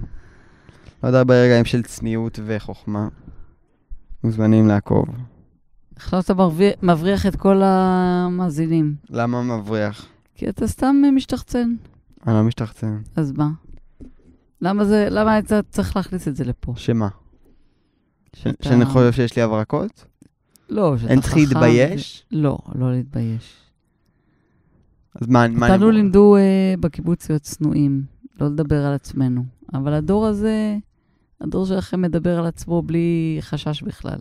עוד 1.02 1.14
הרבה 1.14 1.34
רגעים 1.44 1.66
של 1.66 1.84
צניעות 1.84 2.40
וחוכמה. 2.46 3.08
מוזמנים 4.24 4.68
לעקוב. 4.68 5.06
עכשיו 5.96 6.20
אתה 6.20 6.34
מבריח 6.84 7.26
את 7.26 7.36
כל 7.36 7.62
המאזינים. 7.64 8.96
למה 9.10 9.44
מבריח? 9.44 10.06
כי 10.36 10.50
אתה 10.50 10.68
סתם 10.68 10.96
משתחצן. 11.16 11.76
אני 12.28 12.36
לא 12.36 12.44
משתחצן. 12.44 13.02
אז 13.16 13.32
מה? 13.32 13.50
למה 14.62 14.86
זה, 14.86 15.08
למה 15.10 15.40
אתה 15.40 15.60
צריך 15.70 15.96
להכניס 15.96 16.28
את 16.28 16.36
זה 16.36 16.44
לפה? 16.44 16.74
שמה? 16.76 17.08
שאתה... 18.36 18.70
שאני 18.70 18.86
חושב 18.86 19.12
שיש 19.12 19.36
לי 19.36 19.42
הברקות? 19.42 20.06
לא, 20.70 20.98
שאתה 20.98 21.06
חכם. 21.06 21.12
אין 21.12 21.22
צריך 21.22 21.38
להתבייש? 21.38 22.24
לא, 22.32 22.58
לא 22.76 22.92
להתבייש. 22.92 23.56
אז 25.16 25.28
מה, 25.28 25.48
מה. 25.48 25.74
אותנו 25.74 25.92
לימדו 25.92 26.36
uh, 26.38 26.80
בקיבוץ 26.80 27.30
להיות 27.30 27.42
צנועים, 27.42 28.04
לא 28.42 28.48
לדבר 28.48 28.86
על 28.86 28.94
עצמנו. 28.94 29.44
אבל 29.74 29.94
הדור 29.94 30.26
הזה, 30.26 30.78
הדור 31.42 31.66
שלכם 31.66 32.02
מדבר 32.02 32.40
על 32.40 32.46
עצמו 32.46 32.82
בלי 32.82 33.38
חשש 33.42 33.84
בכלל. 33.84 34.20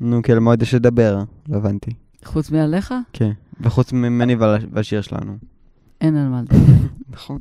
נו, 0.00 0.22
כי 0.22 0.32
למועד 0.32 0.62
יש 0.62 0.74
לדבר, 0.74 1.18
לא 1.48 1.56
הבנתי. 1.56 1.90
חוץ 2.24 2.50
מעליך? 2.50 2.94
כן, 3.12 3.30
וחוץ 3.60 3.92
ממני 3.92 4.36
והשיר 4.72 5.00
שלנו. 5.00 5.36
אין 6.00 6.16
על 6.16 6.28
מה 6.28 6.42
לדבר. 6.42 6.56
נכון. 7.14 7.38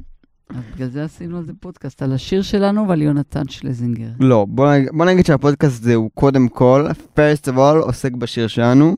אז 0.49 0.63
בגלל 0.75 0.89
זה 0.89 1.03
עשינו 1.03 1.37
על 1.37 1.45
זה 1.45 1.53
פודקאסט, 1.59 2.01
על 2.01 2.13
השיר 2.13 2.41
שלנו 2.41 2.87
ועל 2.87 3.01
יונתן 3.01 3.47
שלזינגר. 3.47 4.09
לא, 4.19 4.45
בוא, 4.49 4.73
נגיד, 4.73 4.89
בוא 4.93 5.05
נגיד 5.05 5.25
שהפודקאסט 5.25 5.81
הזה 5.81 5.95
הוא 5.95 6.09
קודם 6.13 6.47
כל, 6.47 6.87
first 7.15 7.47
of 7.47 7.55
all, 7.55 7.83
עוסק 7.85 8.11
בשיר 8.11 8.47
שלנו. 8.47 8.95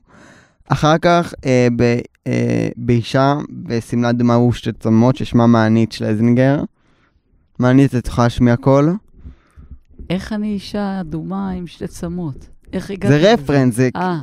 אחר 0.68 0.98
כך, 0.98 1.34
אה, 1.46 1.68
ב, 1.76 1.82
אה, 2.26 2.68
באישה 2.76 3.34
בשמלה 3.50 4.12
דומה 4.12 4.38
צומות, 4.78 5.16
ששמה 5.16 5.46
מענית 5.46 5.92
שלזינגר. 5.92 6.62
מענית, 7.58 7.94
את 7.94 8.06
יכולה 8.06 8.26
להשמיע 8.26 8.56
קול? 8.56 8.92
איך 10.10 10.32
אני 10.32 10.52
אישה 10.52 11.00
אדומה 11.00 11.50
עם 11.50 11.66
שתי 11.66 11.86
צמות? 11.86 12.48
איך 12.72 12.90
הגעת? 12.90 13.12
זה 13.12 13.32
רפרנס, 13.32 13.74
זה... 13.74 13.88
אה. 13.96 14.18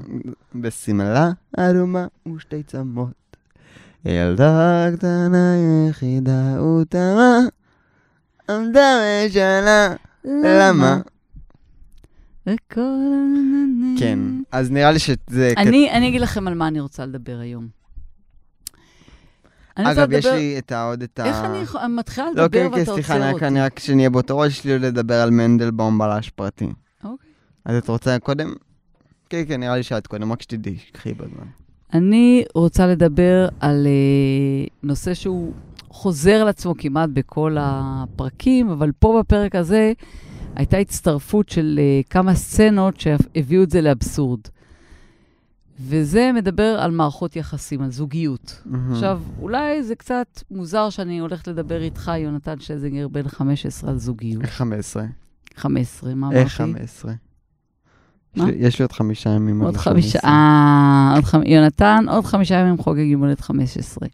בשמלה 0.56 1.30
אדומה 1.58 2.08
ושתי 2.36 2.64
צמות. 2.64 3.25
ילדה 4.06 4.88
קטנה 4.98 5.56
יחידה 5.90 6.64
ותמה, 6.64 7.40
עמדה 8.50 9.00
ושאלה, 9.28 9.94
למה? 10.26 11.00
כן, 14.00 14.20
אז 14.52 14.72
נראה 14.72 14.92
לי 14.92 15.00
שזה... 15.00 15.54
אני 15.58 16.08
אגיד 16.08 16.22
לכם 16.22 16.48
על 16.48 16.54
מה 16.54 16.68
אני 16.68 16.80
רוצה 16.80 17.06
לדבר 17.06 17.38
היום. 17.40 17.68
אגב, 19.76 20.12
יש 20.12 20.26
לי 20.26 20.56
את 20.58 20.72
עוד 20.72 21.02
את 21.02 21.20
ה... 21.20 21.26
איך 21.26 21.38
אני 21.46 21.94
מתחילה 21.96 22.32
לדבר 22.32 22.44
ואתה 22.44 22.62
עוצר 22.62 22.62
אותי? 22.62 22.70
לא, 22.70 22.76
כן, 22.76 22.86
כן, 22.86 23.34
סליחה, 23.34 23.48
אני 23.48 23.62
רק 23.62 23.80
שנהיה 23.80 24.10
באותו 24.10 24.38
ראש, 24.38 24.52
יש 24.52 24.64
לי 24.64 24.80
לדבר 24.80 25.22
על 25.22 25.30
מנדלבאום 25.30 25.98
בלש 25.98 26.30
פרטי. 26.30 26.68
אוקיי. 27.04 27.30
אז 27.66 27.76
את 27.78 27.90
רוצה 27.90 28.20
קודם? 28.20 28.54
כן, 29.30 29.44
כן, 29.48 29.60
נראה 29.60 29.78
לי 29.78 29.84
שאת 29.84 30.08
קודם, 30.08 30.32
רק 30.32 30.42
שתדעי, 30.42 30.78
קחי 30.92 31.14
בזמן. 31.14 31.65
אני 31.94 32.44
רוצה 32.56 32.88
לדבר 32.88 33.48
על 33.60 33.88
uh, 33.88 34.70
נושא 34.84 35.14
שהוא 35.14 35.54
חוזר 35.90 36.36
על 36.36 36.48
עצמו 36.48 36.74
כמעט 36.78 37.10
בכל 37.14 37.58
הפרקים, 37.60 38.70
אבל 38.70 38.92
פה 39.00 39.20
בפרק 39.20 39.56
הזה 39.56 39.94
הייתה 40.56 40.78
הצטרפות 40.78 41.50
של 41.50 41.80
uh, 41.80 42.10
כמה 42.10 42.36
סצנות 42.36 43.00
שהביאו 43.00 43.64
את 43.64 43.70
זה 43.70 43.82
לאבסורד. 43.82 44.40
וזה 45.80 46.32
מדבר 46.36 46.78
על 46.80 46.92
מערכות 46.92 47.36
יחסים, 47.36 47.82
על 47.82 47.92
זוגיות. 47.92 48.62
Mm-hmm. 48.66 48.78
עכשיו, 48.92 49.22
אולי 49.40 49.84
זה 49.84 49.96
קצת 49.96 50.44
מוזר 50.52 50.90
שאני 50.90 51.20
הולכת 51.20 51.48
לדבר 51.48 51.82
איתך, 51.82 52.12
יונתן 52.18 52.60
שלזינגר, 52.60 53.08
בן 53.08 53.28
15, 53.28 53.90
על 53.90 53.98
זוגיות. 53.98 54.42
איך 54.42 54.52
15? 54.52 55.04
15, 55.56 56.16
מה 56.16 56.28
אמרתי? 56.28 56.42
איך 56.42 56.52
15? 56.52 57.14
מה? 58.36 58.46
יש 58.58 58.80
לי 58.80 58.84
עוד 58.84 58.92
חמישה 58.92 59.30
ימים. 59.30 59.62
עוד 59.62 59.78
חמישה, 59.78 60.20
אה, 60.24 61.12
עוד 61.16 61.24
חמישה, 61.24 61.54
יונתן, 61.54 62.06
עוד 62.10 62.26
חמישה 62.26 62.56
ימים 62.56 62.78
חוגג 62.78 63.00
יום 63.00 63.22
הולדת 63.22 63.42
15. 63.42 64.08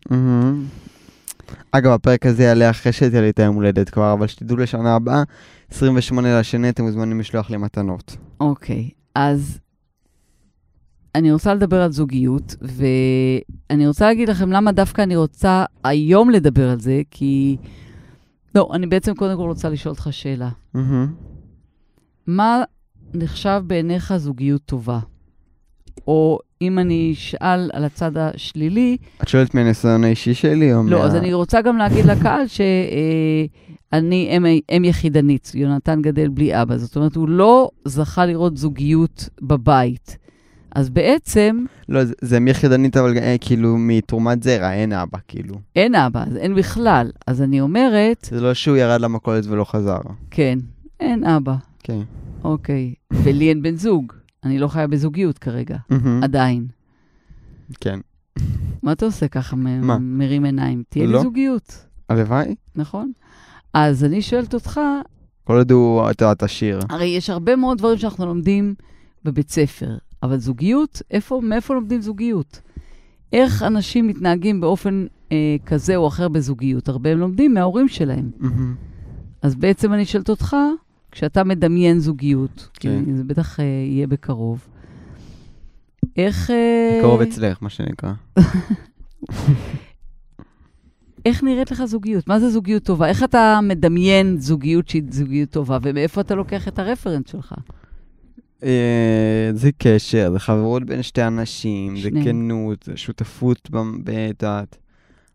אגב, 1.72 1.92
הפרק 1.92 2.26
הזה 2.26 2.44
יעלה 2.44 2.70
אחרי 2.70 2.92
שתהיה 2.92 3.22
לי 3.22 3.30
את 3.30 3.40
היום 3.40 3.56
הולדת 3.56 3.90
כבר, 3.90 4.14
אבל 4.14 4.28
שתדעו 4.28 4.58
לשנה 4.58 4.96
הבאה, 4.96 5.24
28 5.72 6.40
לשני, 6.40 6.70
אתם 6.70 6.84
מוזמנים 6.84 7.20
לשלוח 7.20 7.50
לי 7.50 7.58
מתנות. 7.58 8.18
אוקיי, 8.40 8.90
אז 9.16 9.60
אני 11.16 11.32
רוצה 11.32 11.54
לדבר 11.54 11.82
על 11.82 11.92
זוגיות, 11.92 12.56
ואני 12.62 13.88
רוצה 13.88 14.08
להגיד 14.08 14.30
לכם 14.30 14.52
למה 14.52 14.72
דווקא 14.72 15.02
אני 15.02 15.16
רוצה 15.16 15.66
היום 15.84 16.30
לדבר 16.30 16.70
על 16.70 16.80
זה, 16.80 17.02
כי... 17.12 17.58
לא, 18.56 18.70
אני 18.74 18.88
בעצם 18.88 19.16
קודם 19.16 19.38
כל 19.38 19.44
רוצה 19.44 19.70
לשאול 19.70 19.92
אותך 19.92 20.08
שאלה. 20.12 20.50
מה 22.28 22.64
נחשב 23.14 23.62
בעיניך 23.68 24.14
זוגיות 24.18 24.62
טובה? 24.66 25.00
או 26.08 26.40
אם 26.62 26.80
אני 26.80 27.12
אשאל 27.14 27.70
על 27.74 27.84
הצד 27.84 28.18
השלילי, 28.18 28.98
את 29.24 29.28
שואלת 29.28 29.56
מהניסיון 29.56 30.04
האישי 30.04 30.34
שלי, 30.34 30.74
או 30.74 30.84
מה... 30.84 30.90
לא, 30.92 31.04
אז 31.06 31.16
אני 31.16 31.34
רוצה 31.34 31.62
גם 31.62 31.78
להגיד 31.78 32.06
לקהל 32.06 32.48
שאני 32.48 34.38
אם, 34.38 34.46
אם 34.78 34.84
יחידנית, 34.86 35.52
יונתן 35.56 36.02
גדל 36.02 36.28
בלי 36.30 36.62
אבא. 36.62 36.78
זאת 36.78 36.96
אומרת, 36.96 37.16
הוא 37.16 37.30
לא 37.30 37.70
זכה 37.86 38.26
לראות 38.26 38.58
זוגיות 38.58 39.30
בבית. 39.42 40.18
אז 40.76 40.90
בעצם 40.90 41.66
לא, 41.90 42.04
זה- 42.06 42.14
זה 42.22 42.40
מיחידנית, 42.40 42.98
אבל 42.98 43.18
אה, 43.18 43.36
כאילו 43.42 43.78
מתרומת 43.78 44.44
זרע, 44.44 44.74
אין 44.74 44.94
אבא, 44.94 45.18
כאילו. 45.28 45.56
אין 45.76 45.96
אבא, 45.96 46.24
אז 46.28 46.38
אין 46.38 46.56
בכלל. 46.56 47.12
אז 47.28 47.42
אני 47.42 47.62
אומרת, 47.62 48.28
זה 48.32 48.42
לא 48.42 48.54
שהוא 48.54 48.78
ירד 48.78 49.02
למכולת 49.02 49.46
ולא 49.46 49.64
חזר. 49.64 49.98
כן, 50.32 50.60
אין 51.00 51.24
אבא. 51.24 51.56
כן. 51.84 52.00
אוקיי. 52.44 52.94
ולי 53.14 53.50
אין 53.50 53.62
בן 53.62 53.76
זוג. 53.76 54.14
אני 54.44 54.60
לא 54.60 54.68
חיה 54.68 54.88
בזוגיות 54.88 55.38
כרגע. 55.38 55.78
עדיין. 56.22 56.68
כן. 57.80 58.00
מה 58.84 58.92
אתה 58.92 59.06
עושה 59.06 59.28
ככה, 59.28 59.56
מ-? 59.56 60.18
מרים 60.18 60.46
עיניים? 60.46 60.84
תהיה 60.90 61.06
לי 61.06 61.12
לא. 61.12 61.22
זוגיות, 61.22 61.86
הלוואי. 62.10 62.56
נכון? 62.76 63.12
אז 63.74 64.04
אני 64.04 64.22
שואלת 64.22 64.54
אותך, 64.54 64.80
כל 65.44 65.58
עוד 65.58 65.72
הוא, 65.72 66.10
אתה 66.12 66.26
יודע, 66.26 66.46
תשיר. 66.46 66.80
הרי 66.90 67.06
יש 67.06 67.30
הרבה 67.30 67.56
מאוד 67.56 67.78
דברים 67.78 67.98
שאנחנו 67.98 68.26
לומדים 68.26 68.76
בבית 69.24 69.50
ספר, 69.50 69.98
אבל 70.24 70.38
זוגיות, 70.38 71.02
איפה, 71.12 71.42
מאיפה 71.44 71.74
לומדים 71.74 72.02
זוגיות? 72.02 72.62
איך 73.34 73.64
אנשים 73.64 74.08
מתנהגים 74.08 74.62
באופן 74.62 75.06
אה, 75.32 75.56
כזה 75.66 75.96
או 75.96 76.08
אחר 76.08 76.28
בזוגיות? 76.28 76.90
הרבה 76.90 77.12
הם 77.12 77.20
לומדים 77.20 77.54
מההורים 77.54 77.88
שלהם. 77.88 78.32
מהמם. 78.38 78.76
אז 79.42 79.56
בעצם 79.56 79.94
אני 79.94 80.06
שואלת 80.06 80.30
אותך, 80.30 80.56
כשאתה 81.12 81.44
מדמיין 81.44 82.00
זוגיות, 82.00 82.70
כן. 82.74 83.06
כי 83.06 83.14
זה 83.16 83.24
בטח 83.24 83.60
אה, 83.60 83.66
יהיה 83.66 84.08
בקרוב, 84.08 84.68
איך... 86.18 86.52
אה, 86.52 87.00
קרוב 87.02 87.22
אצלך, 87.22 87.58
מה 87.62 87.70
שנקרא. 87.70 88.14
איך 91.26 91.44
נראית 91.44 91.72
לך 91.72 91.86
זוגיות? 91.86 92.28
מה 92.28 92.40
זה 92.40 92.50
זוגיות 92.50 92.84
טובה? 92.84 93.08
איך 93.08 93.24
אתה 93.24 93.60
מדמיין 93.64 94.38
זוגיות 94.38 94.90
שהיא 94.90 95.04
זוגיות 95.10 95.50
טובה, 95.50 95.78
ומאיפה 95.82 96.22
אתה 96.22 96.36
לוקח 96.36 96.68
את 96.68 96.80
הרפרנס 96.80 97.24
שלך? 97.32 97.56
אה, 98.64 99.52
זה 99.54 99.70
קשר, 99.78 100.32
זה 100.34 100.40
חברות 100.40 100.84
בין 100.84 101.04
שתי 101.04 101.24
אנשים, 101.24 101.98
זה. 101.98 102.10
כנות, 102.24 102.84
זה 102.84 102.98
שותפות 102.98 103.70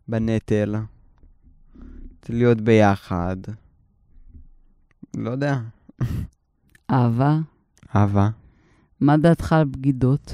בנטל. 0.07 0.75
זה 2.27 2.33
להיות 2.33 2.61
ביחד. 2.61 3.37
לא 5.17 5.29
יודע. 5.29 5.59
אהבה? 6.91 7.39
אהבה. 7.95 8.29
מה 8.99 9.17
דעתך 9.17 9.53
על 9.53 9.65
בגידות? 9.65 10.33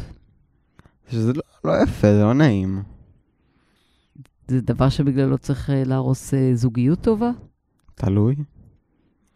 שזה 1.12 1.34
לא, 1.34 1.42
לא 1.64 1.84
יפה, 1.84 2.08
זה 2.14 2.24
לא 2.24 2.34
נעים. 2.34 2.82
זה 4.48 4.62
דבר 4.62 4.90
שבגללו 4.90 5.38
צריך 5.38 5.70
אה, 5.70 5.84
להרוס 5.86 6.34
אה, 6.34 6.52
זוגיות 6.56 7.02
טובה? 7.02 7.32
תלוי. 7.96 8.36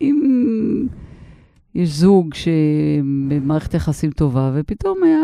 אם 0.01 0.87
יש 1.75 1.89
זוג 1.89 2.33
שבמערכת 2.33 3.73
יחסים 3.73 4.11
טובה, 4.11 4.51
ופתאום 4.55 4.97
היה 5.03 5.21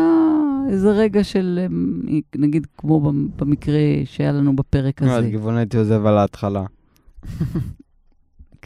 איזה 0.72 0.90
רגע 0.90 1.24
של, 1.24 1.58
אה, 1.62 1.66
נגיד 2.36 2.66
כמו 2.78 3.00
במ- 3.00 3.28
במקרה 3.36 3.80
שהיה 4.04 4.32
לנו 4.32 4.56
בפרק 4.56 5.02
לא, 5.02 5.06
הזה. 5.10 5.28
את 5.28 5.56
הייתי 5.56 5.76
עוזב 5.76 6.06
על 6.06 6.18
ההתחלה. 6.18 6.64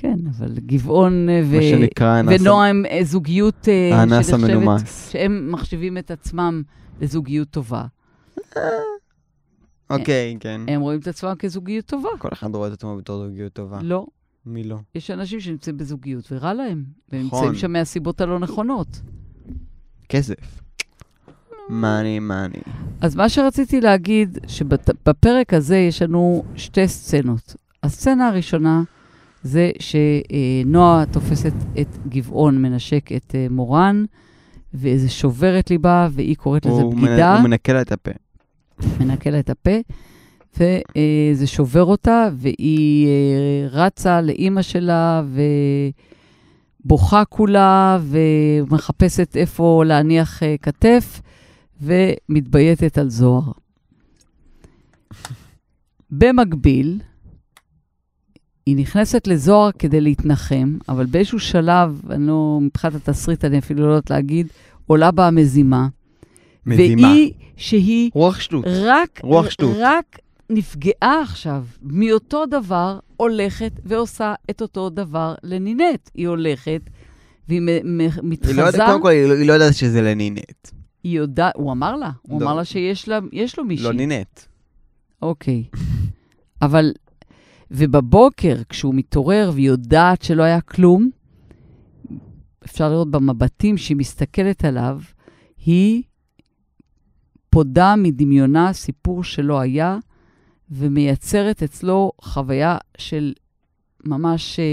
כן, 0.01 0.17
אבל 0.39 0.55
גבעון 0.67 1.29
אה, 1.29 1.43
ו... 1.51 1.63
שנקרא, 1.63 2.23
ונועם 2.27 2.87
אה, 2.87 3.01
זוגיות 3.05 3.69
אה, 3.69 3.99
האנס 4.01 4.27
שנחשבת- 4.31 4.51
המנומס. 4.51 5.11
שהם 5.13 5.53
מחשיבים 5.53 5.99
את 5.99 6.11
עצמם 6.11 6.63
לזוגיות 7.01 7.49
טובה. 7.51 7.85
אוקיי, 9.91 10.37
כן. 10.41 10.61
הם 10.69 10.81
רואים 10.81 11.01
את 11.01 11.07
עצמם 11.07 11.35
כזוגיות 11.39 11.85
טובה. 11.87 12.09
כל 12.19 12.29
אחד 12.33 12.55
רואה 12.55 12.69
את 12.69 12.73
עצמו 12.73 12.97
בתור 12.97 13.27
זוגיות 13.27 13.53
טובה. 13.53 13.79
לא. 13.83 14.07
מי 14.47 14.65
לא? 14.65 14.77
יש 14.95 15.11
אנשים 15.11 15.41
שנמצאים 15.41 15.77
בזוגיות 15.77 16.33
ורע 16.33 16.55
להם, 16.55 16.85
והם 17.13 17.27
נכון. 17.27 17.39
נמצאים 17.45 17.61
שם 17.61 17.73
מהסיבות 17.73 18.21
הלא 18.21 18.39
נכונות. 18.39 19.01
כסף. 20.09 20.61
מאני, 21.69 22.19
מאני. 22.19 22.59
אז 23.01 23.17
מה 23.17 23.29
שרציתי 23.29 23.81
להגיד, 23.81 24.39
שבפרק 24.47 25.55
הזה 25.55 25.77
יש 25.77 26.03
לנו 26.03 26.45
שתי 26.57 26.89
סצנות. 26.89 27.57
הסצנה 27.83 28.29
הראשונה 28.29 28.83
זה 29.43 29.71
שנועה 29.79 31.05
תופסת 31.13 31.53
את 31.81 31.97
גבעון, 32.09 32.63
מנשק 32.63 33.13
את 33.13 33.35
אה, 33.35 33.47
מורן, 33.51 34.05
וזה 34.75 35.09
שובר 35.09 35.59
את 35.59 35.71
ליבה, 35.71 36.09
והיא 36.13 36.37
קוראת 36.37 36.67
לזה 36.67 36.83
בגידה, 36.93 37.37
הוא 37.37 37.45
מנקה 37.45 37.73
לה 37.73 37.81
את 37.81 37.93
הפה. 37.93 38.11
מנקה 39.01 39.31
לה 39.31 39.39
את 39.39 39.51
הפה, 39.51 39.77
וזה 40.57 41.47
שובר 41.47 41.85
אותה, 41.85 42.29
והיא 42.37 43.07
אה, 43.07 43.67
רצה 43.71 44.21
לאימא 44.21 44.63
שלה, 44.63 45.23
ובוכה 46.85 47.25
כולה, 47.25 47.99
ומחפשת 48.03 49.37
איפה 49.37 49.85
להניח 49.87 50.43
אה, 50.43 50.55
כתף, 50.63 51.21
ומתבייתת 51.83 52.99
על 52.99 53.11
זוהר. 53.11 53.53
במקביל, 56.11 57.01
היא 58.69 58.77
נכנסת 58.77 59.27
לזוהר 59.27 59.71
כדי 59.79 60.01
להתנחם, 60.01 60.77
אבל 60.89 61.07
באיזשהו 61.07 61.39
שלב, 61.41 62.03
אני 62.11 62.27
לא, 62.27 62.59
מבחינת 62.63 62.95
התסריט, 62.95 63.45
אני 63.45 63.59
אפילו 63.59 63.87
לא 63.89 63.93
יודעת 63.93 64.11
להגיד, 64.11 64.47
עולה 64.87 65.11
בה 65.11 65.27
המזימה. 65.27 65.89
מזימה. 66.67 67.09
והיא, 67.09 67.33
שהיא 67.57 68.11
רוח 68.15 68.41
שטות. 68.41 68.65
רק, 68.69 69.21
רוח 69.23 69.51
שטות. 69.51 69.77
רק 69.81 70.19
נפגעה 70.51 71.23
עכשיו 71.23 71.65
מאותו 71.83 72.47
דבר, 72.47 72.99
הולכת 73.17 73.73
ועושה 73.85 74.35
את 74.51 74.63
אותו 74.63 74.91
דבר 74.91 75.35
לנינט. 75.43 76.11
היא 76.15 76.29
הולכת 76.29 76.81
והיא 77.49 77.61
מתחזה, 78.23 78.53
היא 78.53 78.61
לא 78.61 78.67
יודעת, 78.67 78.89
קודם 78.91 79.03
כל, 79.03 79.09
היא 79.09 79.27
לא- 79.29 79.35
היא 79.35 79.47
לא 79.49 79.53
יודעת 79.53 79.75
שזה 79.75 80.03
לנינט. 80.03 80.69
היא 81.05 81.17
יודעת, 81.19 81.53
הוא 81.57 81.73
אמר 81.73 81.97
לה, 81.97 82.11
הוא 82.23 82.41
לא. 82.41 82.47
אמר 82.47 82.55
לה 82.55 82.65
שיש 82.65 83.09
לה, 83.09 83.19
יש 83.33 83.59
לו 83.59 83.65
מישהי. 83.65 83.85
לא 83.85 83.93
נינט. 83.93 84.41
אוקיי. 85.23 85.65
אבל, 86.63 86.93
ובבוקר, 87.71 88.57
כשהוא 88.69 88.95
מתעורר 88.95 89.51
והיא 89.55 89.67
יודעת 89.67 90.23
שלא 90.23 90.43
היה 90.43 90.61
כלום, 90.61 91.11
אפשר 92.65 92.89
לראות 92.91 93.11
במבטים 93.11 93.77
שהיא 93.77 93.97
מסתכלת 93.97 94.65
עליו, 94.65 95.01
היא 95.65 96.03
פודה 97.51 97.95
מדמיונה 97.97 98.73
סיפור 98.73 99.25
שלא 99.25 99.61
היה, 99.61 99.99
ומייצרת 100.71 101.63
אצלו 101.63 102.13
חוויה 102.21 102.77
של 102.99 103.33
ממש 104.05 104.59
אה, 104.61 104.65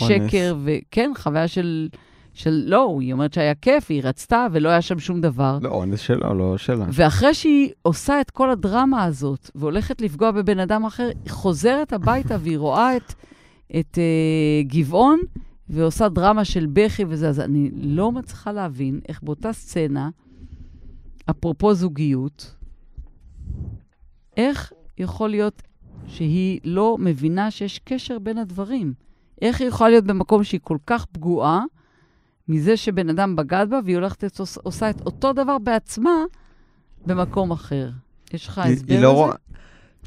אונס. 0.00 0.30
שקר, 0.30 0.56
וכן, 0.64 1.10
חוויה 1.16 1.48
של, 1.48 1.88
של, 2.36 2.62
לא, 2.66 2.98
היא 3.00 3.12
אומרת 3.12 3.32
שהיה 3.32 3.54
כיף, 3.54 3.86
היא 3.88 4.02
רצתה, 4.04 4.46
ולא 4.52 4.68
היה 4.68 4.82
שם 4.82 4.98
שום 4.98 5.20
דבר. 5.20 5.58
לא, 5.62 5.68
אונס 5.68 6.00
שלו, 6.00 6.34
לא 6.34 6.58
שלה. 6.58 6.86
ואחרי 6.92 7.34
שהיא 7.34 7.70
עושה 7.82 8.20
את 8.20 8.30
כל 8.30 8.50
הדרמה 8.50 9.04
הזאת, 9.04 9.50
והולכת 9.54 10.00
לפגוע 10.00 10.30
בבן 10.30 10.58
אדם 10.58 10.84
אחר, 10.84 11.10
היא 11.24 11.30
חוזרת 11.32 11.92
הביתה 11.92 12.36
והיא 12.42 12.58
רואה 12.58 12.96
את, 12.96 13.14
את 13.78 13.98
uh, 13.98 14.68
גבעון, 14.72 15.20
ועושה 15.68 16.08
דרמה 16.08 16.44
של 16.44 16.66
בכי 16.72 17.04
וזה. 17.08 17.28
אז 17.28 17.40
אני 17.40 17.70
לא 17.74 18.12
מצליחה 18.12 18.52
להבין 18.52 19.00
איך 19.08 19.22
באותה 19.22 19.52
סצנה, 19.52 20.10
אפרופו 21.30 21.74
זוגיות, 21.74 22.54
איך 24.36 24.72
יכול 24.98 25.30
להיות 25.30 25.62
שהיא 26.06 26.60
לא 26.64 26.96
מבינה 27.00 27.50
שיש 27.50 27.78
קשר 27.84 28.18
בין 28.18 28.38
הדברים? 28.38 28.92
איך 29.42 29.60
היא 29.60 29.68
יכולה 29.68 29.90
להיות 29.90 30.04
במקום 30.04 30.44
שהיא 30.44 30.60
כל 30.62 30.78
כך 30.86 31.04
פגועה 31.04 31.62
מזה 32.48 32.76
שבן 32.76 33.08
אדם 33.08 33.36
בגד 33.36 33.66
בה, 33.70 33.78
והיא 33.84 33.96
הולכת 33.96 34.22
לעשות- 34.22 34.64
עושה 34.64 34.90
את 34.90 35.00
אותו 35.00 35.32
דבר 35.32 35.58
בעצמה 35.58 36.10
במקום 37.06 37.50
אחר? 37.50 37.90
יש 38.32 38.48
לך 38.48 38.58
הסבר 38.58 38.70
היא 38.70 38.96
לזה? 38.96 39.00
לא 39.00 39.12
רואה... 39.12 39.34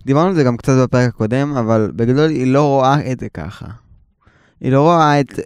דיברנו 0.05 0.27
על 0.29 0.35
זה 0.35 0.43
גם 0.43 0.57
קצת 0.57 0.71
בפרק 0.83 1.09
הקודם, 1.09 1.57
אבל 1.57 1.91
בגדול 1.95 2.29
היא 2.29 2.53
לא 2.53 2.63
רואה 2.67 3.11
את 3.11 3.19
זה 3.19 3.29
ככה. 3.29 3.67
היא 4.61 4.71
לא 4.71 4.81
רואה 4.81 5.19
את... 5.19 5.39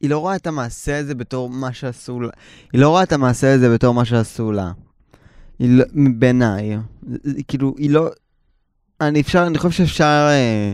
היא 0.00 0.10
לא 0.10 0.18
רואה 0.18 0.36
את 0.36 0.46
המעשה 0.46 0.98
הזה 0.98 1.14
בתור 1.14 1.50
מה 1.50 1.72
שעשו 1.72 2.20
לה. 2.20 2.30
היא 2.72 2.80
לא 2.80 2.88
רואה 2.88 3.02
את 3.02 3.12
המעשה 3.12 3.54
הזה 3.54 3.74
בתור 3.74 3.94
מה 3.94 4.04
שעשו 4.04 4.52
לה. 4.52 4.72
היא 5.58 5.78
לא... 5.78 5.84
בעיניי. 6.18 6.78
כאילו, 7.48 7.74
היא 7.78 7.90
לא... 7.90 8.08
אני 9.00 9.20
אפשר... 9.20 9.46
אני 9.46 9.58
חושב 9.58 9.84
שאפשר... 9.84 10.26
אה, 10.30 10.72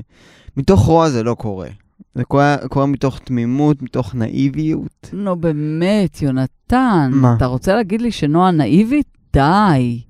מתוך 0.56 0.80
רוע 0.80 1.10
זה 1.10 1.22
לא 1.22 1.34
קורה. 1.34 1.68
זה 2.14 2.24
קורה, 2.24 2.56
קורה 2.68 2.86
מתוך 2.86 3.18
תמימות, 3.18 3.82
מתוך 3.82 4.14
נאיביות. 4.14 5.10
נו, 5.12 5.36
באמת, 5.36 6.22
יונתן. 6.22 7.10
מה? 7.14 7.34
אתה 7.36 7.46
רוצה 7.46 7.74
להגיד 7.74 8.00
לי 8.02 8.10
שנועה 8.12 8.50
נאיבית? 8.50 9.06
די. 9.32 10.00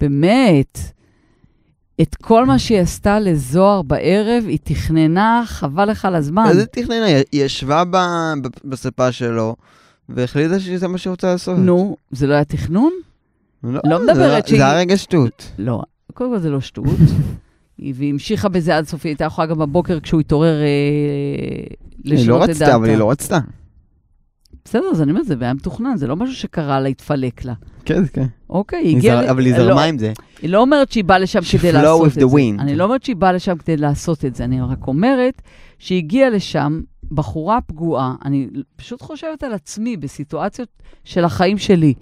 באמת. 0.00 0.78
את 2.02 2.14
כל 2.14 2.46
מה 2.46 2.58
שהיא 2.58 2.78
עשתה 2.80 3.20
לזוהר 3.20 3.82
בערב, 3.82 4.44
היא 4.46 4.58
תכננה, 4.64 5.42
חבל 5.46 5.90
לך 5.90 6.04
על 6.04 6.14
הזמן. 6.14 6.44
איזה 6.48 6.66
תכננה? 6.66 7.06
היא 7.06 7.24
ישבה 7.44 7.82
ב- 7.90 8.36
בספה 8.64 9.12
שלו, 9.12 9.56
והחליטה 10.08 10.60
שזה 10.60 10.88
מה 10.88 10.98
שהיא 10.98 11.10
רוצה 11.10 11.26
לעשות. 11.32 11.58
נו, 11.58 11.96
זה 12.10 12.26
לא 12.26 12.34
היה 12.34 12.44
תכנון? 12.44 12.92
לא, 13.64 13.80
לא 13.84 13.98
זה 13.98 14.04
מדברת 14.12 14.46
שהיא- 14.48 14.58
זה 14.58 14.64
היה 14.70 14.78
רגע 14.78 14.96
שטות. 14.96 15.52
לא, 15.58 15.82
קודם 16.14 16.30
כל 16.30 16.38
זה 16.38 16.50
לא 16.50 16.60
שטות. 16.60 16.84
היא- 17.78 17.94
והיא 17.96 18.10
המשיכה 18.12 18.48
בזה 18.48 18.76
עד 18.76 18.86
סוף, 18.86 19.04
היא 19.04 19.10
הייתה 19.10 19.24
יכולה 19.24 19.46
גם 19.46 19.58
בבוקר 19.58 20.00
כשהוא 20.00 20.20
התעורר 20.20 20.60
אה, 20.60 20.66
היא 22.04 22.12
לא 22.12 22.14
לשנות 22.14 22.42
את 22.42 22.48
דעתה. 22.48 22.64
רצתה, 22.64 22.74
אבל 22.76 22.88
היא 22.88 22.96
לא 22.96 23.10
רצתה. 23.10 23.38
בסדר, 24.64 24.86
אז 24.92 25.02
אני 25.02 25.10
אומרת, 25.10 25.26
זה 25.26 25.34
היה 25.40 25.54
מתוכנן, 25.54 25.96
זה 25.96 26.06
לא 26.06 26.16
משהו 26.16 26.34
שקרה 26.34 26.80
לה, 26.80 26.88
התפלק 26.88 27.44
לה. 27.44 27.52
כן, 27.84 28.02
כן. 28.12 28.26
אוקיי, 28.50 28.78
היא 28.78 28.88
היא 28.88 28.96
הגיעה... 28.96 29.30
אבל 29.30 29.44
היא 29.46 29.52
לא, 29.52 29.64
זרמה 29.64 29.84
עם 29.84 29.98
זה. 29.98 30.12
היא 30.42 30.50
לא 30.50 30.60
אומרת 30.60 30.92
שהיא 30.92 31.04
באה 31.04 31.18
לשם 31.18 31.40
כדי 31.58 31.72
לעשות 31.72 32.06
את 32.06 32.12
זה. 32.12 32.26
אני 32.58 32.76
לא 32.76 32.84
אומרת 32.84 33.02
שהיא 33.04 33.16
באה 33.16 33.32
לשם 33.32 33.56
כדי 33.56 33.76
לעשות 33.76 34.24
את 34.24 34.34
זה, 34.34 34.44
אני 34.44 34.60
רק 34.60 34.86
אומרת 34.86 35.42
שהיא 35.78 35.98
הגיעה 35.98 36.30
לשם 36.30 36.80
בחורה 37.12 37.60
פגועה. 37.60 38.14
אני 38.24 38.48
פשוט 38.76 39.02
חושבת 39.02 39.42
על 39.42 39.52
עצמי 39.52 39.96
בסיטואציות 39.96 40.68
של 41.04 41.24
החיים 41.24 41.58
שלי, 41.58 41.94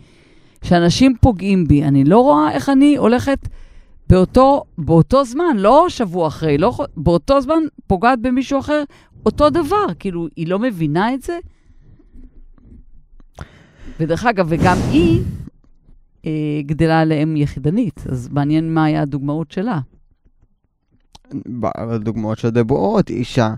שאנשים 0.64 1.14
פוגעים 1.20 1.66
בי, 1.68 1.84
אני 1.84 2.04
לא 2.04 2.18
רואה 2.18 2.50
איך 2.52 2.68
אני 2.68 2.96
הולכת 2.96 3.38
באותו, 4.14 4.64
באותו 4.78 5.24
זמן, 5.24 5.56
לא 5.56 5.86
שבוע 5.88 6.28
אחרי, 6.28 6.58
לא, 6.58 6.86
באותו 6.96 7.40
זמן 7.40 7.62
פוגעת 7.86 8.20
במישהו 8.20 8.60
אחר, 8.60 8.82
אותו 9.26 9.50
דבר. 9.50 9.86
כאילו, 9.98 10.28
היא 10.36 10.48
לא 10.48 10.58
מבינה 10.58 11.14
את 11.14 11.22
זה? 11.22 11.38
ודרך 14.00 14.26
אגב, 14.26 14.46
וגם 14.48 14.76
היא 14.90 15.22
אה, 16.26 16.30
גדלה 16.66 17.04
לאם 17.04 17.36
יחידנית, 17.36 18.00
אז 18.08 18.28
מעניין 18.32 18.74
מה 18.74 18.84
היה 18.84 19.02
הדוגמאות 19.02 19.50
שלה. 19.50 19.80
בדוגמאות 21.34 22.38
של 22.38 22.50
דבורות, 22.50 23.10
אישה, 23.10 23.54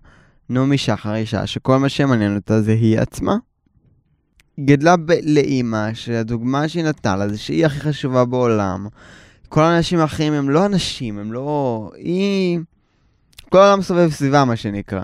נעמי 0.49 0.79
שחר, 0.79 1.15
אישה 1.15 1.47
שכל 1.47 1.77
מה 1.79 1.89
שמעניין 1.89 2.37
אותה 2.37 2.63
זה 2.63 2.73
היא 2.73 2.99
עצמה. 2.99 3.37
גדלה 4.61 4.97
ב- 4.97 5.13
לאימא, 5.23 5.95
שהדוגמה 5.95 6.69
שהיא 6.69 6.85
נתנה 6.85 7.17
לה 7.17 7.29
זה 7.29 7.39
שהיא 7.39 7.67
הכי 7.67 7.81
חשובה 7.81 8.25
בעולם. 8.25 8.87
כל 9.49 9.61
האנשים 9.63 9.99
האחרים 9.99 10.33
הם 10.33 10.51
לא 10.51 10.67
אנשים, 10.67 11.19
הם 11.19 11.33
לא... 11.33 11.91
היא... 11.97 12.59
כל 13.49 13.59
העולם 13.59 13.83
סובב 13.83 14.11
סביבה, 14.11 14.45
מה 14.45 14.57
שנקרא. 14.57 15.03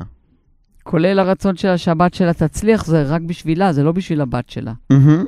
כולל 0.83 1.19
הרצון 1.19 1.57
שלה 1.57 1.79
שהבת 1.79 2.15
שלה 2.15 2.33
תצליח, 2.33 2.87
זה 2.87 3.03
רק 3.03 3.23
בשבילה, 3.23 3.73
זה 3.73 3.83
לא 3.83 3.93
בשביל 3.93 4.21
הבת 4.21 4.51
שלה. 4.51 4.73
מהמם. 4.91 5.25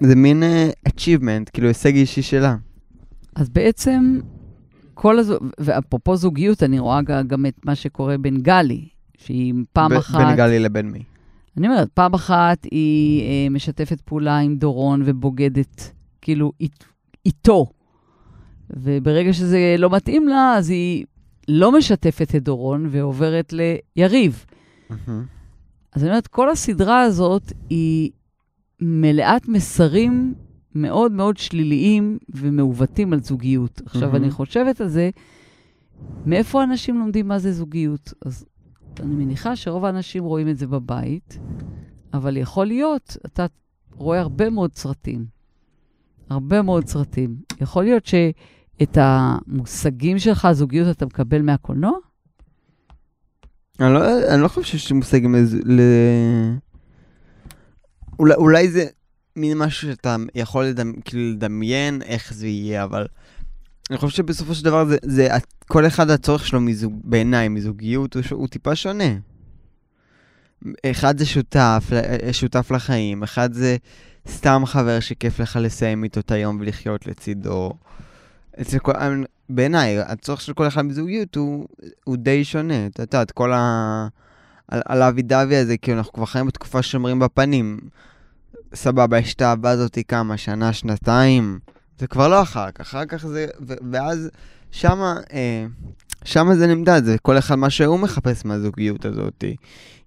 זה 0.00 0.14
מין 0.16 0.42
uh, 0.42 0.88
achievement, 0.88 1.50
כאילו 1.52 1.68
הישג 1.68 1.94
אישי 1.94 2.22
שלה. 2.22 2.56
אז 3.34 3.48
בעצם, 3.48 4.20
כל 4.94 5.18
הזו... 5.18 5.38
ואפרופו 5.58 6.16
זוגיות, 6.16 6.62
אני 6.62 6.78
רואה 6.78 7.02
גם 7.02 7.46
את 7.46 7.54
מה 7.64 7.74
שקורה 7.74 8.18
בין 8.18 8.40
גלי, 8.40 8.88
שהיא 9.18 9.54
פעם 9.72 9.90
ב- 9.90 9.94
אחת... 9.94 10.18
בין 10.18 10.36
גלי 10.36 10.58
לבין 10.58 10.90
מי. 10.90 11.02
אני 11.56 11.68
אומרת, 11.68 11.88
פעם 11.94 12.14
אחת 12.14 12.64
היא 12.70 13.22
אה, 13.22 13.50
משתפת 13.50 14.00
פעולה 14.00 14.38
עם 14.38 14.56
דורון 14.56 15.02
ובוגדת, 15.04 15.92
כאילו, 16.20 16.52
אית, 16.60 16.84
איתו. 17.26 17.66
וברגע 18.70 19.32
שזה 19.32 19.74
לא 19.78 19.90
מתאים 19.90 20.28
לה, 20.28 20.54
אז 20.56 20.70
היא 20.70 21.04
לא 21.48 21.72
משתפת 21.78 22.34
את 22.36 22.42
דורון 22.42 22.86
ועוברת 22.90 23.54
ליריב. 23.96 24.44
אז 25.92 26.02
אני 26.02 26.10
אומרת, 26.10 26.26
כל 26.26 26.50
הסדרה 26.50 27.02
הזאת 27.02 27.52
היא 27.70 28.10
מלאת 28.80 29.48
מסרים 29.48 30.34
מאוד 30.74 31.12
מאוד 31.12 31.36
שליליים 31.36 32.18
ומעוותים 32.28 33.12
על 33.12 33.20
זוגיות. 33.22 33.80
עכשיו. 33.86 34.16
אני 34.16 34.30
חושבת 34.30 34.80
על 34.80 34.88
זה, 34.88 35.10
מאיפה 36.26 36.64
אנשים 36.64 36.98
לומדים 36.98 37.28
מה 37.28 37.38
זה 37.38 37.52
זוגיות? 37.52 38.12
אז 38.24 38.46
אני 39.00 39.14
מניחה 39.14 39.56
שרוב 39.56 39.84
האנשים 39.84 40.24
רואים 40.24 40.48
את 40.48 40.58
זה 40.58 40.66
בבית, 40.66 41.38
אבל 42.14 42.36
יכול 42.36 42.66
להיות, 42.66 43.16
אתה 43.26 43.46
רואה 43.92 44.20
הרבה 44.20 44.50
מאוד 44.50 44.74
סרטים. 44.74 45.26
הרבה 46.30 46.62
מאוד 46.62 46.86
סרטים. 46.86 47.36
יכול 47.60 47.84
להיות 47.84 48.06
שאת 48.78 48.98
המושגים 49.00 50.18
שלך, 50.18 50.48
זוגיות, 50.52 50.96
אתה 50.96 51.06
מקבל 51.06 51.42
מהקולנוע? 51.42 51.92
אני 53.80 53.94
לא, 53.94 54.28
אני 54.34 54.42
לא 54.42 54.48
חושב 54.48 54.62
שיש 54.62 54.90
לי 54.90 54.96
מושג 54.96 55.24
עם 55.24 55.34
איזה... 55.34 55.58
ל... 55.64 55.80
אולי, 58.18 58.34
אולי 58.34 58.68
זה 58.70 58.84
מין 59.36 59.58
משהו 59.58 59.88
שאתה 59.88 60.16
יכול 60.34 60.64
לדמ... 60.64 60.92
כאילו 61.04 61.32
לדמיין 61.32 62.02
איך 62.02 62.34
זה 62.34 62.46
יהיה, 62.46 62.84
אבל 62.84 63.06
אני 63.90 63.98
חושב 63.98 64.16
שבסופו 64.16 64.54
של 64.54 64.64
דבר 64.64 64.84
זה, 64.84 64.96
זה 65.02 65.28
כל 65.66 65.86
אחד 65.86 66.10
הצורך 66.10 66.46
שלו 66.46 66.60
מזוג, 66.60 67.00
בעיניי 67.04 67.48
מזוגיות 67.48 68.14
הוא, 68.14 68.22
הוא 68.30 68.48
טיפה 68.48 68.76
שונה. 68.76 69.14
אחד 70.86 71.18
זה 71.18 71.26
שותף, 71.26 71.84
ל- 71.92 72.32
שותף 72.32 72.70
לחיים, 72.70 73.22
אחד 73.22 73.52
זה 73.52 73.76
סתם 74.28 74.62
חבר 74.66 75.00
שכיף 75.00 75.40
לך 75.40 75.58
לסיים 75.62 76.04
איתו 76.04 76.20
את 76.20 76.30
היום 76.30 76.58
ולחיות 76.60 77.06
לצידו. 77.06 77.72
אצל 78.60 78.78
כל, 78.78 78.92
בעיניי, 79.48 79.98
הצורך 79.98 80.40
של 80.40 80.52
כל 80.52 80.66
אחד 80.66 80.82
מזוגיות 80.82 81.36
הוא, 81.36 81.66
הוא 82.04 82.16
די 82.16 82.44
שונה. 82.44 82.86
את 82.86 82.98
יודעת, 82.98 83.30
כל 83.30 83.52
ה... 83.52 84.08
על, 84.68 84.80
על 84.84 85.02
האבי 85.02 85.22
דבי 85.22 85.56
הזה, 85.56 85.76
כאילו 85.76 85.98
אנחנו 85.98 86.12
כבר 86.12 86.26
חיים 86.26 86.46
בתקופה 86.46 86.82
שומרים 86.82 87.18
בפנים. 87.18 87.78
סבבה, 88.74 89.18
יש 89.18 89.34
את 89.34 89.40
האהבה 89.40 89.70
הזאתי 89.70 90.04
כמה, 90.04 90.36
שנה, 90.36 90.72
שנתיים, 90.72 91.58
זה 91.98 92.06
כבר 92.06 92.28
לא 92.28 92.42
אחר 92.42 92.70
כך, 92.70 92.80
אחר 92.80 93.04
כך 93.04 93.26
זה, 93.26 93.46
ו- 93.68 93.74
ואז 93.92 94.30
שמה, 94.70 95.16
אה, 95.32 95.66
שמה 96.24 96.56
זה 96.56 96.66
נמדד, 96.66 97.04
זה 97.04 97.18
כל 97.18 97.38
אחד 97.38 97.54
מה 97.54 97.70
שהוא 97.70 97.98
מחפש 97.98 98.44
מהזוגיות 98.44 99.04
הזאתי. 99.04 99.56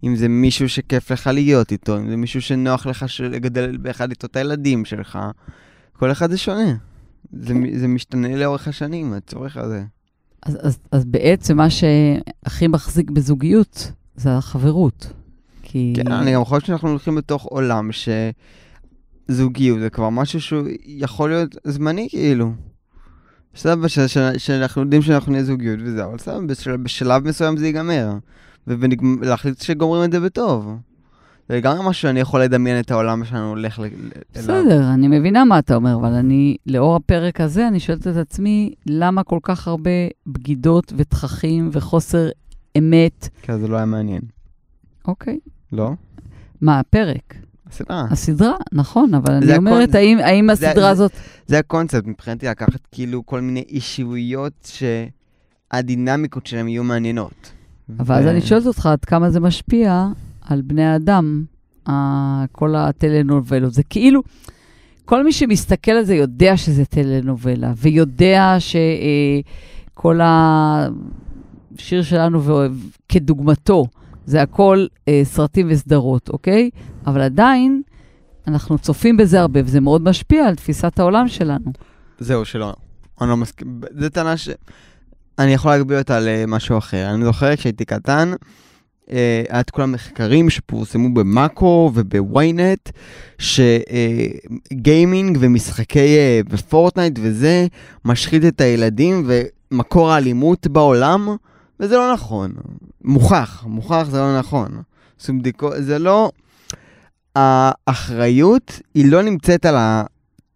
אם 0.03 0.15
זה 0.15 0.27
מישהו 0.27 0.69
שכיף 0.69 1.11
לך 1.11 1.27
להיות 1.27 1.71
איתו, 1.71 1.97
אם 1.97 2.09
זה 2.09 2.17
מישהו 2.17 2.41
שנוח 2.41 2.85
לך 2.85 3.05
לגדל 3.19 3.77
ביחד 3.77 4.09
איתו 4.09 4.27
את 4.27 4.35
הילדים 4.35 4.85
שלך, 4.85 5.19
כל 5.93 6.11
אחד 6.11 6.31
זה 6.31 6.37
שונה. 6.37 6.90
זה, 7.31 7.53
זה 7.77 7.88
משתנה 7.88 8.36
לאורך 8.36 8.67
השנים, 8.67 9.13
הצורך 9.13 9.57
הזה. 9.57 9.84
אז, 10.43 10.57
אז, 10.62 10.77
אז 10.91 11.05
בעצם 11.05 11.57
מה 11.57 11.67
שהכי 11.69 12.67
מחזיק 12.67 13.12
בזוגיות 13.12 13.91
זה 14.15 14.38
החברות. 14.38 15.13
כי... 15.62 15.93
כן, 15.95 16.12
אני 16.12 16.34
גם 16.34 16.45
חושב 16.45 16.67
שאנחנו 16.67 16.89
הולכים 16.89 17.15
בתוך 17.15 17.43
עולם 17.43 17.89
שזוגיות 19.29 19.79
זה 19.79 19.89
כבר 19.89 20.10
משהו 20.10 20.41
שהוא 20.41 20.67
יכול 20.86 21.29
להיות 21.29 21.55
זמני 21.63 22.07
כאילו. 22.10 22.51
סבבה, 23.55 23.88
שאנחנו 24.38 24.81
יודעים 24.81 25.01
שאנחנו 25.01 25.31
נהיה 25.31 25.43
זוגיות 25.43 25.79
וזהו, 25.84 26.10
אבל 26.10 26.17
סבבה, 26.17 26.41
בשל- 26.47 26.77
בשלב 26.77 27.27
מסוים 27.27 27.57
זה 27.57 27.65
ייגמר. 27.65 28.13
ולהחליט 28.67 29.62
שגומרים 29.62 30.03
את 30.03 30.12
זה 30.12 30.19
בטוב. 30.19 30.75
זה 31.49 31.56
לגמרי 31.58 31.80
משהו 31.89 32.01
שאני 32.01 32.19
יכול 32.19 32.41
לדמיין 32.43 32.80
את 32.80 32.91
העולם 32.91 33.25
שלנו 33.25 33.49
הולך 33.49 33.80
אליו. 33.80 33.91
בסדר, 34.34 34.93
אני 34.93 35.08
מבינה 35.08 35.45
מה 35.45 35.60
אתה 35.60 35.75
אומר, 35.75 35.95
אבל 35.95 36.13
אני, 36.13 36.58
לאור 36.65 36.95
הפרק 36.95 37.41
הזה, 37.41 37.67
אני 37.67 37.80
שואלת 37.80 38.08
את 38.08 38.15
עצמי, 38.15 38.73
למה 38.86 39.23
כל 39.23 39.39
כך 39.43 39.67
הרבה 39.67 39.89
בגידות 40.27 40.93
ותככים 40.97 41.69
וחוסר 41.71 42.30
אמת? 42.77 43.30
כי 43.41 43.58
זה 43.58 43.67
לא 43.67 43.75
היה 43.77 43.86
מעניין. 43.86 44.21
אוקיי. 45.08 45.39
לא? 45.71 45.91
מה, 46.62 46.80
הפרק? 46.80 47.36
הסדרה. 47.69 48.06
הסדרה, 48.10 48.56
נכון, 48.71 49.13
אבל 49.13 49.34
אני 49.34 49.58
אומרת, 49.58 49.89
הכל- 49.89 49.97
האם, 49.97 50.17
האם 50.19 50.47
זה- 50.56 50.69
הסדרה 50.69 50.84
זה- 50.86 50.89
הזאת... 50.91 51.12
זה 51.47 51.60
הקונספט 51.60 52.06
מבחינתי, 52.06 52.45
לקחת 52.47 52.80
כאילו 52.91 53.25
כל 53.25 53.41
מיני 53.41 53.63
אישיויות 53.69 54.71
שהדינמיקות 55.73 56.45
שלהם 56.47 56.67
יהיו 56.67 56.84
מעניינות. 56.84 57.51
אבל 57.99 58.15
אז 58.15 58.25
ו- 58.25 58.30
אני 58.30 58.41
שואלת 58.41 58.65
אותך, 58.65 58.86
עד 58.86 59.06
כמה 59.06 59.30
זה 59.30 59.39
משפיע 59.39 60.08
על 60.51 60.61
בני 60.61 60.85
האדם, 60.85 61.43
כל 62.51 62.75
הטלנובלות. 62.75 63.73
זה 63.73 63.83
כאילו, 63.83 64.21
כל 65.05 65.23
מי 65.23 65.31
שמסתכל 65.31 65.91
על 65.91 66.03
זה 66.03 66.15
יודע 66.15 66.57
שזה 66.57 66.85
טלנובלה, 66.85 67.73
ויודע 67.77 68.57
שכל 68.59 70.19
השיר 70.23 72.03
שלנו 72.03 72.43
ואוהב, 72.43 72.71
כדוגמתו, 73.09 73.85
זה 74.25 74.41
הכל 74.41 74.85
אה, 75.07 75.21
סרטים 75.23 75.67
וסדרות, 75.69 76.29
אוקיי? 76.29 76.69
אבל 77.07 77.21
עדיין, 77.21 77.81
אנחנו 78.47 78.77
צופים 78.77 79.17
בזה 79.17 79.39
הרבה, 79.39 79.59
וזה 79.65 79.79
מאוד 79.79 80.01
משפיע 80.03 80.47
על 80.47 80.55
תפיסת 80.55 80.99
העולם 80.99 81.27
שלנו. 81.27 81.71
זהו, 82.19 82.45
שלא. 82.45 82.73
אני 83.21 83.29
לא 83.29 83.37
מסכים. 83.37 83.81
זו 83.99 84.09
טענה 84.09 84.37
ש... 84.37 84.49
אני 85.39 85.53
יכול 85.53 85.71
להגביל 85.71 85.97
אותה 85.97 86.19
למשהו 86.19 86.77
אחר. 86.77 87.09
אני 87.13 87.25
זוכר 87.25 87.55
כשהייתי 87.55 87.85
קטן, 87.85 88.29
אה, 88.31 88.35
היה 89.07 89.59
את 89.59 89.69
כל 89.69 89.81
המחקרים 89.81 90.49
שפורסמו 90.49 91.13
במאקו 91.13 91.91
ובוויינט, 91.93 92.89
שגיימינג 93.37 95.37
ומשחקי 95.41 96.17
אה, 96.17 96.41
בפורטנייט 96.49 97.19
וזה, 97.21 97.67
משחית 98.05 98.45
את 98.45 98.61
הילדים 98.61 99.29
ומקור 99.71 100.11
האלימות 100.11 100.67
בעולם, 100.67 101.35
וזה 101.79 101.95
לא 101.95 102.13
נכון. 102.13 102.51
מוכח, 103.03 103.63
מוכח 103.67 104.07
זה 104.11 104.17
לא 104.17 104.39
נכון. 104.39 104.81
זה 105.77 105.99
לא... 105.99 106.31
האחריות 107.35 108.79
היא 108.95 109.11
לא 109.11 109.21
נמצאת 109.21 109.65
על. 109.65 109.75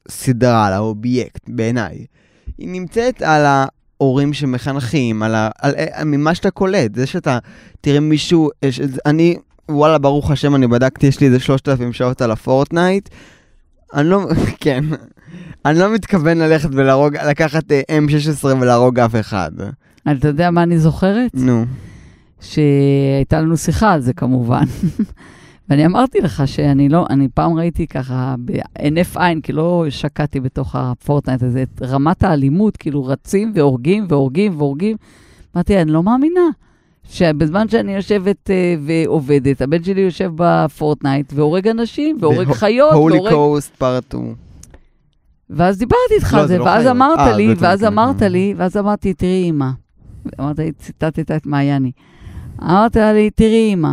הסדרה, 0.10 0.67
על 0.67 0.73
האובייקט, 0.73 1.49
בעיניי. 1.49 2.05
היא 2.58 2.69
נמצאת 2.69 3.21
על 3.21 3.65
ההורים 4.06 4.34
שמחנכים, 4.34 5.24
על, 5.24 5.36
ה, 5.36 5.50
על, 5.60 5.74
על 5.91 6.04
ממה 6.04 6.36
שאתה 6.36 6.52
קולט. 6.52 6.96
זה 6.96 7.06
שאתה 7.06 7.39
תראה 7.82 8.00
מישהו, 8.00 8.50
יש, 8.63 8.82
אני, 9.06 9.36
וואלה, 9.70 9.98
ברוך 9.98 10.32
השם, 10.32 10.56
אני 10.56 10.68
בדקתי, 10.68 11.08
יש 11.08 11.20
לי 11.20 11.28
איזה 11.28 11.39
3,000 11.39 11.94
שעות 11.94 12.22
על 12.22 12.32
הפורטנייט. 12.32 13.10
אני 13.94 14.10
לא, 14.10 14.28
כן, 14.62 14.84
אני 15.65 15.80
לא 15.80 15.94
מתכוון 15.94 16.38
ללכת 16.38 16.70
ולהרוג, 16.72 17.18
לקחת 17.18 17.72
אה, 17.72 17.82
M16 17.89 18.46
ולהרוג 18.46 19.00
אף 19.00 19.15
אחד. 19.20 19.52
אתה 20.12 20.28
יודע 20.28 20.52
מה 20.52 20.63
אני 20.63 20.80
זוכרת? 20.80 21.32
נו. 21.34 21.65
שהייתה 22.41 23.41
לנו 23.41 23.58
שיחה 23.58 23.91
על 23.91 24.02
זה 24.02 24.13
כמובן. 24.13 24.63
ואני 25.69 25.86
אמרתי 25.86 26.21
לך 26.21 26.47
שאני 26.47 26.89
לא, 26.89 27.06
אני 27.10 27.28
פעם 27.34 27.54
ראיתי 27.54 27.88
ככה 27.88 28.36
בהינף 28.38 29.17
עין, 29.17 29.41
כי 29.41 29.54
לא 29.54 29.86
שקעתי 29.89 30.39
בתוך 30.39 30.75
הפורטנייט 30.75 31.43
הזה, 31.43 31.63
את 31.63 31.82
רמת 31.82 32.23
האלימות, 32.23 32.78
כאילו 32.78 33.06
רצים 33.06 33.51
והורגים 33.56 34.06
והורגים 34.10 34.54
והורגים. 34.58 34.97
אמרתי, 35.56 35.82
אני 35.82 35.91
לא 35.91 36.04
מאמינה. 36.04 36.49
שבזמן 37.10 37.67
שאני 37.69 37.95
יושבת 37.95 38.49
uh, 38.49 38.82
ועובדת, 38.86 39.62
הבן 39.62 39.84
שלי 39.84 40.01
יושב 40.01 40.32
בפורטנייט 40.36 41.34
והורג 41.36 41.67
אנשים, 41.67 42.17
והורג 42.21 42.51
חיות, 42.51 42.93
holocaust 42.93 43.76
part 43.76 44.06
2. 44.08 44.36
ואז 45.49 45.78
דיברתי 45.78 46.13
איתך 46.15 46.34
לא, 46.34 46.39
על 46.39 46.47
זה 46.47 46.58
לא 46.58 46.63
ואז. 46.63 46.88
אמרת 46.88 47.19
אה, 47.19 47.38
לי, 47.38 47.47
בעצם 47.47 47.63
ואז. 47.63 47.84
אמרת 47.84 48.21
לי, 48.21 48.54
ואז 48.58 48.78
אמרתי, 48.78 49.13
תראי, 49.13 49.49
אמא. 49.49 49.69
אמרת 50.39 50.60
לי, 50.60 50.71
ציטטת 50.71 51.32
את 51.32 51.45
מעייני. 51.45 51.91
אמרת 52.62 52.95
לי, 52.95 53.30
תראי, 53.30 53.73
אמא, 53.73 53.91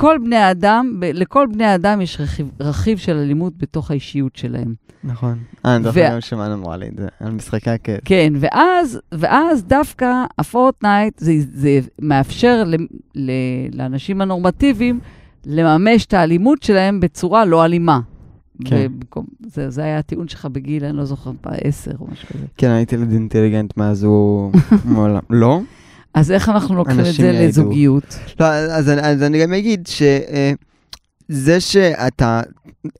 כל 0.00 0.18
בני 0.24 0.36
האדם, 0.36 0.96
ב- 1.00 1.04
לכל 1.14 1.46
בני 1.52 1.64
האדם 1.64 2.00
יש 2.00 2.20
רכיב, 2.20 2.50
רכיב 2.60 2.98
של 2.98 3.16
אלימות 3.16 3.52
בתוך 3.58 3.90
האישיות 3.90 4.36
שלהם. 4.36 4.74
נכון. 5.04 5.38
אה, 5.66 5.76
אני 5.76 5.84
זוכר 5.84 6.00
ו- 6.10 6.12
גם 6.14 6.20
שמענו 6.20 6.54
אמרה 6.54 6.76
לי 6.76 6.88
את 6.88 6.94
זה, 6.98 7.06
על 7.20 7.32
משחקי 7.32 7.70
הכס. 7.70 7.96
כן, 8.04 8.32
ואז, 8.40 9.00
ואז 9.12 9.64
דווקא 9.64 10.24
הפורטנייט, 10.38 11.18
זה, 11.18 11.32
זה 11.52 11.78
מאפשר 12.00 12.64
ל, 12.66 12.74
ל, 13.14 13.30
לאנשים 13.72 14.20
הנורמטיביים 14.20 15.00
לממש 15.46 16.06
את 16.06 16.14
האלימות 16.14 16.62
שלהם 16.62 17.00
בצורה 17.00 17.44
לא 17.44 17.64
אלימה. 17.64 18.00
כן. 18.64 18.76
ובמקום, 18.90 19.24
זה, 19.46 19.70
זה 19.70 19.84
היה 19.84 19.98
הטיעון 19.98 20.28
שלך 20.28 20.46
בגיל, 20.46 20.84
אני 20.84 20.96
לא 20.96 21.04
זוכר, 21.04 21.30
פעם 21.40 21.52
עשר 21.64 21.92
או 22.00 22.06
משהו 22.12 22.28
כזה. 22.28 22.46
כן, 22.56 22.70
הייתי 22.70 22.94
ילד 22.94 23.12
אינטליגנט 23.12 23.76
מאז 23.76 24.04
הוא 24.04 24.52
מעולם. 24.94 25.20
לא? 25.30 25.60
אז 26.14 26.32
איך 26.32 26.48
אנחנו 26.48 26.74
לוקחים 26.76 27.00
את 27.00 27.04
זה 27.04 27.26
יעידו. 27.26 27.48
לזוגיות? 27.48 28.18
לא, 28.40 28.46
אז, 28.46 28.90
אז 29.02 29.22
אני 29.22 29.42
גם 29.42 29.52
אגיד 29.52 29.86
שזה 29.86 31.60
שאתה, 31.60 32.42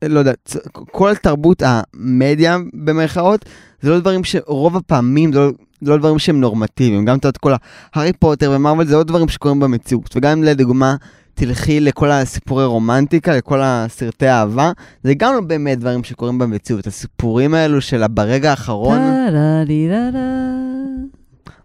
לא 0.04 0.18
יודע, 0.18 0.32
כל 0.72 1.14
תרבות 1.14 1.62
המדיה 1.66 2.56
במרכאות, 2.74 3.44
זה 3.82 3.90
לא 3.90 4.00
דברים 4.00 4.24
שרוב 4.24 4.76
הפעמים, 4.76 5.32
זה 5.32 5.38
לא, 5.38 5.50
לא 5.82 5.96
דברים 5.96 6.18
שהם 6.18 6.40
נורמטיביים. 6.40 7.04
גם 7.04 7.14
יודע, 7.14 7.38
כל 7.38 7.52
הארי 7.94 8.12
פוטר 8.12 8.52
ומרוויל 8.56 8.88
זה 8.88 8.96
לא 8.96 9.02
דברים 9.02 9.28
שקורים 9.28 9.60
במציאות. 9.60 10.16
וגם 10.16 10.42
לדוגמה 10.44 10.96
תלכי 11.34 11.80
לכל 11.80 12.10
הסיפורי 12.10 12.64
רומנטיקה, 12.64 13.36
לכל 13.36 13.60
הסרטי 13.62 14.28
אהבה, 14.28 14.72
זה 15.04 15.14
גם 15.14 15.34
לא 15.34 15.40
באמת 15.40 15.78
דברים 15.78 16.04
שקורים 16.04 16.38
במציאות. 16.38 16.86
הסיפורים 16.86 17.54
האלו 17.54 17.80
של 17.80 18.06
ברגע 18.06 18.50
האחרון... 18.50 18.98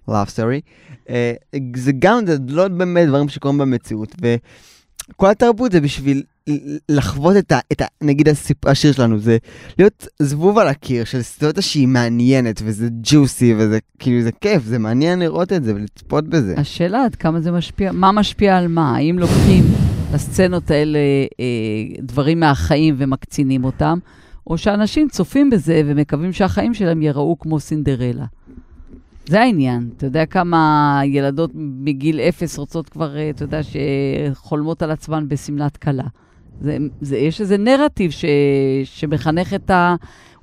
love 0.09 0.29
story, 0.35 0.59
אה, 0.59 0.92
זה 1.75 1.91
גם, 1.99 2.25
זה 2.27 2.37
לא 2.47 2.67
באמת 2.67 3.07
דברים 3.07 3.29
שקורים 3.29 3.57
במציאות, 3.57 4.15
וכל 4.21 5.29
התרבות 5.29 5.71
זה 5.71 5.81
בשביל 5.81 6.23
לחוות 6.89 7.37
את 7.37 7.51
ה... 7.51 7.59
את 7.71 7.81
ה 7.81 7.85
נגיד 8.01 8.29
הסיפ, 8.29 8.65
השיר 8.67 8.91
שלנו, 8.91 9.19
זה 9.19 9.37
להיות 9.79 10.07
זבוב 10.19 10.57
על 10.57 10.67
הקיר 10.67 11.03
של 11.03 11.21
סיטואציה 11.21 11.61
שהיא 11.61 11.87
מעניינת, 11.87 12.61
וזה 12.65 12.87
ג'וסי, 13.03 13.53
וזה 13.57 13.79
כאילו, 13.99 14.21
זה 14.21 14.31
כיף, 14.41 14.63
זה 14.63 14.79
מעניין 14.79 15.19
לראות 15.19 15.53
את 15.53 15.63
זה 15.63 15.75
ולצפות 15.75 16.27
בזה. 16.27 16.53
השאלה 16.57 17.05
עד 17.05 17.15
כמה 17.15 17.41
זה 17.41 17.51
משפיע, 17.51 17.91
מה 17.91 18.11
משפיע 18.11 18.57
על 18.57 18.67
מה? 18.67 18.95
האם 18.95 19.19
לוקחים 19.19 19.63
לסצנות 20.13 20.71
האלה 20.71 20.99
אה, 21.39 21.45
דברים 21.99 22.39
מהחיים 22.39 22.95
ומקצינים 22.97 23.63
אותם, 23.63 23.97
או 24.47 24.57
שאנשים 24.57 25.07
צופים 25.09 25.49
בזה 25.49 25.81
ומקווים 25.85 26.33
שהחיים 26.33 26.73
שלהם 26.73 27.01
ייראו 27.01 27.39
כמו 27.39 27.59
סינדרלה. 27.59 28.25
זה 29.27 29.41
העניין. 29.41 29.89
אתה 29.97 30.05
יודע 30.05 30.25
כמה 30.25 31.01
ילדות 31.05 31.51
מגיל 31.55 32.19
אפס 32.19 32.57
רוצות 32.57 32.89
כבר, 32.89 33.17
אה, 33.17 33.29
אתה 33.29 33.43
יודע, 33.43 33.59
שחולמות 33.63 34.81
על 34.81 34.91
עצמן 34.91 35.27
בשמלת 35.27 35.77
כלה. 35.77 36.03
זה, 36.61 36.77
זה, 37.01 37.17
יש 37.17 37.41
איזה 37.41 37.57
נרטיב 37.57 38.11
ש, 38.11 38.25
שמחנך 38.83 39.53
את 39.53 39.69
ה, 39.71 39.95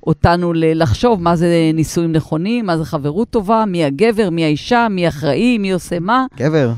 אותנו 0.07 0.53
ל- 0.53 0.81
לחשוב 0.81 1.21
מה 1.21 1.35
זה 1.35 1.47
נישואים 1.73 2.11
נכונים, 2.11 2.65
מה 2.65 2.77
זה 2.77 2.85
חברות 2.85 3.29
טובה, 3.29 3.63
מי 3.67 3.83
הגבר, 3.85 4.29
מי 4.29 4.43
האישה, 4.43 4.87
מי 4.89 5.07
אחראי, 5.07 5.57
מי 5.57 5.71
עושה 5.71 5.99
מה. 5.99 6.25
גבר. 6.37 6.73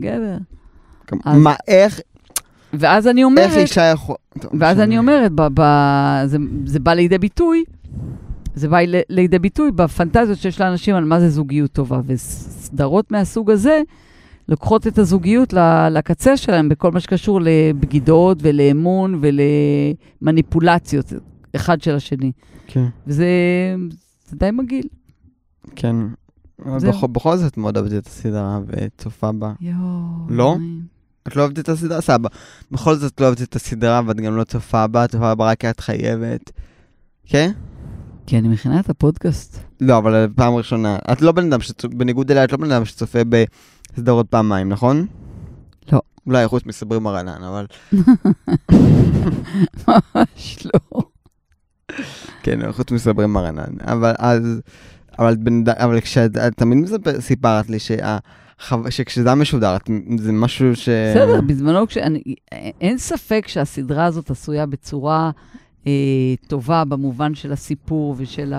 גבר. 0.00 0.36
כמה- 1.06 1.20
אז- 1.24 1.42
מה, 1.42 1.54
איך, 1.68 2.00
ואז 2.72 3.08
אני 3.08 3.20
איך 3.20 3.26
אומרת, 3.30 3.56
אישה 3.56 3.82
יכול... 3.84 4.16
טוב, 4.40 4.50
ואז. 4.60 4.80
אני 4.80 4.98
אומרת, 4.98 5.32
ב, 5.34 5.42
ב, 5.54 5.62
זה, 6.26 6.38
זה 6.64 6.80
בא 6.80 6.92
לידי 6.94 7.18
ביטוי, 7.18 7.64
זה 8.54 8.68
בא 8.68 8.78
לידי 9.08 9.38
ביטוי 9.38 9.70
בפנטזיות 9.70 10.38
שיש 10.38 10.60
לאנשים 10.60 10.94
על 10.94 11.04
מה 11.04 11.20
זה 11.20 11.30
זוגיות 11.30 11.72
טובה. 11.72 12.00
וסדרות 12.06 13.12
מהסוג 13.12 13.50
הזה 13.50 13.80
לוקחות 14.48 14.86
את 14.86 14.98
הזוגיות 14.98 15.52
לקצה 15.90 16.36
שלהם 16.36 16.68
בכל 16.68 16.92
מה 16.92 17.00
שקשור 17.00 17.40
לבגידות 17.42 18.38
ולאמון 18.40 19.20
ולמניפולציות 20.22 21.12
אחד 21.56 21.82
של 21.82 21.94
השני. 21.94 22.32
כן, 22.66 22.86
וזה 23.06 23.26
זה 24.26 24.36
די 24.36 24.50
מגעיל. 24.50 24.86
כן. 25.76 25.96
זהו. 26.76 26.92
בכל- 26.92 27.06
בכל 27.06 27.36
זאת 27.36 27.56
מאוד 27.56 27.76
אהבתי 27.76 27.98
את 27.98 28.06
הסדרה 28.06 28.60
וצופה 28.66 29.32
בה. 29.32 29.52
יואו. 29.60 29.76
לא? 30.28 30.56
את 31.28 31.36
לא 31.36 31.42
אוהבת 31.42 31.58
את 31.58 31.68
הסדרה? 31.68 32.00
סבבה. 32.00 32.28
בכל 32.70 32.94
זאת 32.94 33.12
את 33.14 33.20
לא 33.20 33.26
אוהבת 33.26 33.42
את 33.42 33.56
הסדרה 33.56 34.00
ואת 34.06 34.16
גם 34.20 34.36
לא 34.36 34.44
צופה 34.44 34.86
בה, 34.86 35.06
צופה 35.08 35.34
בה 35.34 35.44
רק 35.50 35.60
כי 35.60 35.70
את 35.70 35.80
חייבת. 35.80 36.50
כן? 37.26 37.50
כי 38.26 38.38
אני 38.38 38.48
מכינה 38.48 38.80
את 38.80 38.90
הפודקאסט. 38.90 39.58
לא, 39.80 39.98
אבל 39.98 40.28
פעם 40.34 40.54
ראשונה. 40.54 40.96
את 41.12 41.22
לא 41.22 41.32
בן 41.32 41.46
אדם 41.52 41.60
שצופה, 41.60 41.88
בניגוד 41.96 42.30
אליה, 42.30 42.44
את 42.44 42.52
לא 42.52 42.58
בן 42.58 42.72
אדם 42.72 42.84
שצופה 42.84 43.18
בסדרות 43.28 44.26
פעמיים, 44.30 44.68
נכון? 44.68 45.06
לא. 45.92 46.00
אולי 46.26 46.48
חוץ 46.48 46.66
מסברי 46.66 46.98
מרנן, 46.98 47.42
אבל... 47.42 47.66
ממש 49.88 50.58
לא. 50.64 51.00
כן, 52.42 52.72
חוץ 52.72 52.90
מסברי 52.90 53.26
מרנן. 53.26 53.74
אבל 53.80 54.12
אז... 54.18 54.60
אבל, 55.18 55.36
אדם- 55.36 55.68
אבל 55.68 56.00
כשאת 56.00 56.36
את 56.36 56.52
תמיד 56.56 56.78
מספר, 56.78 57.20
סיפרת 57.20 57.70
לי 57.70 57.78
שה, 57.78 58.18
שכשזה 58.90 59.28
היה 59.28 59.34
משודר, 59.34 59.76
זה 60.18 60.32
משהו 60.32 60.76
ש... 60.76 60.88
בסדר, 60.88 61.40
בזמנו, 61.40 61.86
כשאני, 61.86 62.22
אין 62.80 62.98
ספק 62.98 63.44
שהסדרה 63.48 64.04
הזאת 64.04 64.30
עשויה 64.30 64.66
בצורה 64.66 65.30
אה, 65.86 65.92
טובה 66.46 66.84
במובן 66.84 67.34
של 67.34 67.52
הסיפור 67.52 68.14
ושל 68.18 68.54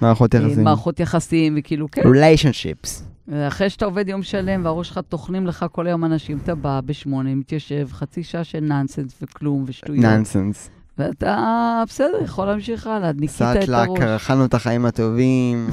מערכות 0.00 0.34
יחסים. 0.34 0.58
המערכות 0.58 1.00
יחסים, 1.00 1.54
וכאילו, 1.58 1.90
כן. 1.90 2.02
relationships. 2.02 3.02
אחרי 3.48 3.70
שאתה 3.70 3.84
עובד 3.84 4.08
יום 4.08 4.22
שלם 4.22 4.64
והראש 4.64 4.88
שלך 4.88 5.00
טוחנים 5.08 5.46
לך 5.46 5.66
כל 5.72 5.86
היום 5.86 6.04
אנשים, 6.04 6.38
אתה 6.44 6.54
בא 6.54 6.80
בשמונה, 6.84 7.34
מתיישב, 7.34 7.88
חצי 7.92 8.22
שעה 8.22 8.44
של 8.44 8.60
nonsense 8.60 9.12
וכלום 9.22 9.64
ושטויות. 9.66 10.04
nonsense. 10.04 10.70
ואתה, 10.98 11.82
בסדר, 11.86 12.18
יכול 12.24 12.46
להמשיך 12.46 12.86
הלאה, 12.86 13.12
ניקית 13.12 13.42
את 13.42 13.68
הראש. 13.68 13.98
קרענו 13.98 14.44
את 14.44 14.54
החיים 14.54 14.86
הטובים. 14.86 15.68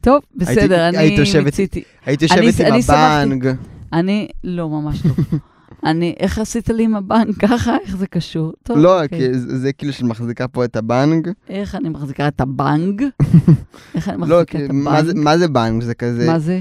טוב, 0.00 0.20
בסדר, 0.36 0.88
אני 0.88 0.98
היית 0.98 1.20
מיציתי. 1.44 1.82
היית 2.06 2.22
יושבת 2.22 2.60
עם. 2.60 2.80
הבנג. 2.88 3.48
אני, 3.92 4.28
לא, 4.44 4.68
ממש 4.68 5.06
לא. 5.06 5.12
אני, 5.84 6.14
איך 6.20 6.38
עשית 6.38 6.68
לי 6.68 6.84
עם 6.84 6.94
הבנק 6.94 7.36
ככה? 7.48 7.76
איך 7.86 7.96
זה 7.96 8.06
קשור? 8.06 8.52
טוב, 8.62 8.78
לא, 8.78 9.02
אוקיי. 9.02 9.18
כי 9.18 9.38
זה 9.38 9.58
זה 9.58 9.72
כאילו 9.72 9.92
שאת 9.92 10.02
מחזיקה 10.02 10.48
פה 10.48 10.64
את 10.64 10.76
הבנג. 10.76 11.28
איך 11.48 11.74
אני 11.74 11.88
מחזיקה 11.88 12.28
את 12.28 12.40
הבנג? 12.40 13.02
איך 13.94 14.08
אני 14.08 14.20
לא, 14.20 14.26
מחזיקה 14.40 14.58
כי 14.58 14.64
את 14.64 14.70
מה 14.72 15.02
זה- 15.04 15.10
הבנג? 15.10 15.24
מה 15.24 15.38
זה 15.38 15.48
בנג? 15.48 15.82
זה 15.82 15.94
כזה, 15.94 16.26
מה 16.26 16.38
זה? 16.38 16.60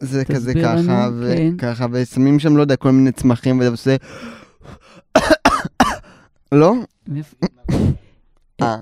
זה 0.00 0.24
כזה 0.24 0.54
ככה, 0.54 1.08
כן. 1.34 1.54
וככה, 1.56 1.86
ושמים 1.92 2.38
שם, 2.38 2.56
לא 2.56 2.62
יודע, 2.62 2.76
כל 2.76 2.90
מיני 2.90 3.12
צמחים, 3.12 3.58
וזה 3.60 3.68
עושה... 3.68 3.96
לא? 6.52 6.74
אה, 8.62 8.76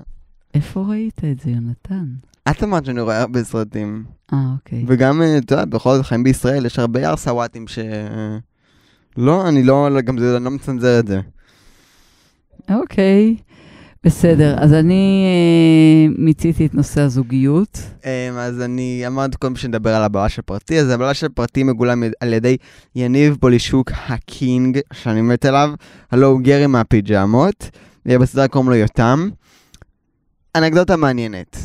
איפה 0.53 0.85
ראית 0.87 1.21
את 1.31 1.39
זה, 1.39 1.49
יונתן? 1.51 2.05
את 2.49 2.63
אמרת 2.63 2.85
שאני 2.85 3.01
רואה 3.01 3.21
הרבה 3.21 3.43
סרטים. 3.43 4.03
אה, 4.33 4.37
אוקיי. 4.55 4.83
וגם, 4.87 5.21
אה, 5.21 5.37
את 5.37 5.51
יודעת, 5.51 5.69
בכל 5.69 5.95
זאת 5.95 6.05
חיים 6.05 6.23
בישראל, 6.23 6.65
יש 6.65 6.79
הרבה 6.79 7.09
ארסוואטים 7.09 7.67
ש... 7.67 7.79
לא, 9.19 9.47
אני 9.47 9.63
לא, 9.63 10.01
גם 10.03 10.17
זה, 10.17 10.37
אני 10.37 10.45
לא 10.45 10.51
מצנזר 10.51 10.99
את 10.99 11.07
זה. 11.07 11.19
אוקיי, 12.69 13.35
בסדר. 14.03 14.55
אז 14.59 14.73
אני 14.73 15.25
אה, 15.25 16.13
מיציתי 16.17 16.65
את 16.65 16.73
נושא 16.73 17.01
הזוגיות. 17.01 17.79
אמ, 18.05 18.37
אז 18.37 18.61
אני 18.61 19.03
אמרתי 19.07 19.37
קודם 19.37 19.55
שנדבר 19.55 19.95
על 19.95 20.03
הבלש 20.03 20.39
הפרטי, 20.39 20.79
אז 20.79 20.89
הבלש 20.89 21.23
הפרטי 21.23 21.63
מגולם 21.63 22.03
על 22.19 22.33
ידי 22.33 22.57
יניב 22.95 23.37
פולישוק 23.39 23.91
ה 24.07 24.19
king, 24.19 24.79
שאני 24.93 25.21
מת 25.21 25.45
עליו, 25.45 25.69
הלוא 26.11 26.27
הוא 26.27 26.41
גארי 26.41 26.67
מהפיג'מות, 26.67 27.69
בסדרה 28.05 28.47
קוראים 28.47 28.69
לו 28.69 28.75
יותם. 28.75 29.29
אנקדוטה 30.55 30.97
מעניינת. 30.97 31.57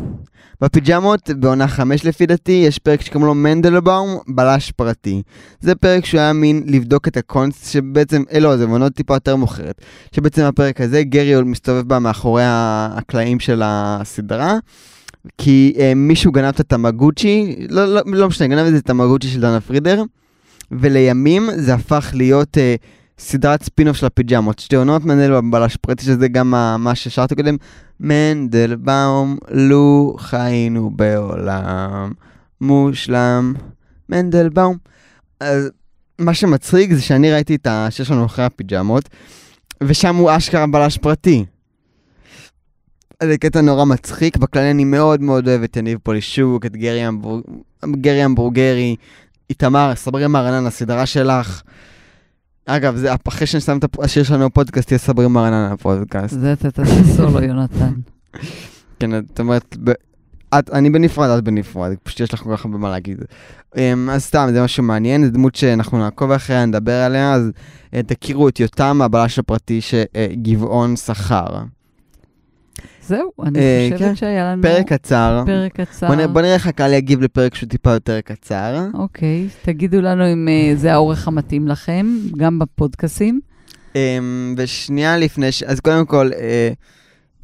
בפיג'מות, 0.61 1.31
בעונה 1.31 1.68
חמש 1.68 2.05
לפי 2.05 2.27
דעתי, 2.27 2.64
יש 2.66 2.79
פרק 2.79 3.01
שקוראים 3.01 3.27
לו 3.27 3.35
מנדלבאום, 3.35 4.18
בלש 4.29 4.70
פרטי. 4.70 5.23
זה 5.61 5.75
פרק 5.75 6.05
שהוא 6.05 6.20
היה 6.20 6.33
מין 6.33 6.62
לבדוק 6.66 7.09
את 7.09 7.16
הקונסט, 7.16 7.73
שבעצם, 7.73 8.23
אה 8.33 8.40
לא, 8.40 8.57
זה 8.57 8.66
בעונות 8.66 8.92
טיפה 8.92 9.14
יותר 9.14 9.37
מאוחרת. 9.37 9.81
שבעצם 10.12 10.42
הפרק 10.42 10.81
הזה, 10.81 11.03
גרי 11.03 11.42
מסתובב 11.42 11.88
בה 11.88 11.99
מאחורי 11.99 12.42
הקלעים 12.47 13.40
של 13.40 13.62
הסדרה. 13.64 14.59
כי 15.38 15.75
אה, 15.79 15.92
מישהו 15.97 16.33
גנב 16.33 16.47
את 16.47 16.61
התמגוצ'י, 16.61 17.57
לא, 17.68 17.94
לא, 17.94 18.01
לא 18.07 18.29
משנה, 18.29 18.49
גנב 18.49 18.75
את 18.75 18.79
התמגוצ'י 18.79 19.29
של 19.29 19.40
דנה 19.40 19.61
פרידר, 19.61 20.03
ולימים 20.70 21.49
זה 21.57 21.75
הפך 21.75 22.11
להיות 22.14 22.59
אה, 22.59 22.75
סדרת 23.18 23.62
ספינוף 23.62 23.96
של 23.96 24.07
הפיג'מות. 24.07 24.59
שתי 24.59 24.77
עונות 24.77 25.05
מנדלבאום 25.05 25.50
בלש 25.50 25.77
פרטי, 25.77 26.05
שזה 26.05 26.29
גם 26.29 26.50
מה, 26.79 26.94
ששרתי 26.94 27.35
קודם. 27.35 27.57
מנדלבאום, 28.00 29.37
לו 29.50 30.16
חיינו 30.18 30.90
בעולם 30.90 32.12
מושלם. 32.61 33.55
מנדלבאום. 34.09 34.77
אז 35.40 35.70
מה 36.18 36.35
שמצחיק 36.35 36.92
זה 36.92 37.03
שאני 37.03 37.33
ראיתי 37.33 37.55
את 37.55 37.66
השיר 37.70 38.05
שלנו 38.05 38.27
אחרי 38.27 38.44
הפיג'מות, 38.44 39.09
ושם 39.83 40.16
הוא 40.16 40.31
אשכרה 40.37 40.66
בלש 40.66 40.98
פרטי. 40.98 41.44
זה 43.22 43.38
קטע 43.38 43.61
נורא 43.61 43.85
מצחיק, 43.85 44.37
בכללי 44.37 44.70
אני 44.70 44.85
מאוד 44.85 45.20
מאוד 45.20 45.48
אוהב 45.48 45.62
את 45.62 45.77
יניב 45.77 45.98
פולישוק, 46.03 46.66
את 46.66 46.77
גרי, 46.77 47.03
המבור... 47.03 47.42
גרי 47.85 48.22
המבורגרי, 48.22 48.96
איתמר, 49.50 49.92
סברי 49.94 50.27
מרנן, 50.27 50.66
הסדרה 50.66 51.07
שלך. 51.07 51.62
אגב, 52.66 52.96
זה 52.96 53.14
אחרי 53.29 53.46
שנסיים 53.46 53.79
את 53.79 53.96
השיר 54.03 54.22
שלנו 54.22 54.46
בפודקאסט, 54.46 54.88
תהיה 54.88 54.98
סברי 54.98 55.29
מרנן 55.29 55.72
הפודקאסט. 55.72 56.40
זה 56.40 56.53
אתה 56.53 56.70
תעשה 56.70 57.05
סולו, 57.16 57.42
יונתן. 57.42 57.92
כן, 58.98 59.18
את 59.18 59.40
אומרת, 59.40 59.77
ב... 59.85 59.92
את, 60.59 60.70
אני 60.70 60.90
בנפרד, 60.90 61.38
את 61.38 61.44
בנפרד, 61.44 61.94
פשוט 62.03 62.20
יש 62.20 62.35
לך 62.35 62.40
כל 62.40 62.57
כך 62.57 62.64
הרבה 62.64 62.79
מה 62.79 62.90
להגיד. 62.90 63.18
Um, 63.74 63.79
אז 64.11 64.24
סתם, 64.24 64.48
זה 64.53 64.62
משהו 64.62 64.83
מעניין, 64.83 65.24
זו 65.24 65.31
דמות 65.31 65.55
שאנחנו 65.55 65.98
נעקוב 65.98 66.31
אחריה, 66.31 66.66
נדבר 66.66 66.92
עליה, 66.92 67.33
אז 67.33 67.50
uh, 67.90 68.03
תכירו 68.07 68.48
את 68.48 68.61
יותם, 68.61 69.03
הבלש 69.03 69.38
הפרטי 69.38 69.81
שגבעון 69.81 70.96
שכר. 70.96 71.46
זהו, 73.06 73.30
אני 73.42 73.58
אה, 73.58 73.88
חושבת 73.92 74.08
כן. 74.08 74.16
שהיה 74.16 74.52
לנו 74.52 74.62
פרק 74.62 74.92
קצר. 74.92 75.42
פרק 75.46 75.80
קצר. 75.80 76.06
בוא, 76.06 76.14
נ- 76.16 76.32
בוא 76.32 76.40
נראה 76.40 76.54
איך 76.54 76.66
הקהל 76.66 76.92
יגיב 76.92 77.20
לפרק 77.22 77.54
שהוא 77.54 77.68
טיפה 77.68 77.90
יותר 77.92 78.20
קצר. 78.20 78.86
אוקיי, 78.94 79.48
תגידו 79.62 80.00
לנו 80.00 80.32
אם 80.32 80.48
אה, 80.48 80.72
זה 80.76 80.92
האורך 80.92 81.28
המתאים 81.28 81.68
לכם, 81.68 82.06
גם 82.36 82.58
בפודקאסים. 82.58 83.40
Um, 83.92 83.96
ושנייה 84.56 85.16
לפני 85.18 85.52
ש... 85.52 85.62
אז 85.62 85.80
קודם 85.80 86.06
כל, 86.06 86.30
uh, 86.32 86.36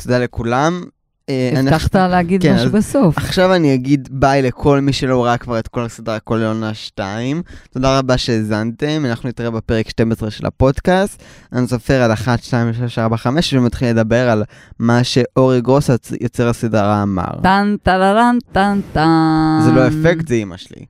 תודה 0.02 0.18
לכולם. 0.18 0.82
אה, 1.30 1.60
הבטחת 1.60 1.96
להגיד 1.96 2.42
כן, 2.42 2.54
משהו 2.54 2.70
בסוף. 2.70 3.18
עכשיו 3.18 3.54
אני 3.54 3.74
אגיד 3.74 4.08
ביי 4.10 4.42
לכל 4.42 4.80
מי 4.80 4.92
שלא 4.92 5.24
ראה 5.24 5.36
כבר 5.36 5.58
את 5.58 5.68
כל 5.68 5.84
הסדרה, 5.84 6.18
כל 6.18 6.42
עונה 6.42 6.74
2. 6.74 7.42
תודה 7.70 7.98
רבה 7.98 8.18
שהאזנתם, 8.18 9.06
אנחנו 9.06 9.28
נתראה 9.28 9.50
בפרק 9.50 9.88
12 9.88 10.30
של 10.30 10.46
הפודקאסט. 10.46 11.22
אני 11.52 11.66
סופר 11.66 12.02
על 12.02 12.12
1, 12.12 12.42
2, 12.42 12.72
3, 12.72 12.98
4, 12.98 13.16
5, 13.16 13.54
ומתחיל 13.54 13.88
לדבר 13.88 14.30
על 14.30 14.44
מה 14.78 15.04
שאורי 15.04 15.60
גרוס, 15.60 15.90
יוצר 16.20 16.48
הסדרה, 16.48 17.02
אמר. 17.02 17.40
טן 17.42 17.76
טללן 17.82 18.36
טן 18.52 18.80
טן. 18.92 19.60
זה 19.64 19.70
לא 19.70 19.88
אפקט, 19.88 20.28
זה 20.28 20.34
אימא 20.34 20.56
שלי. 20.56 20.84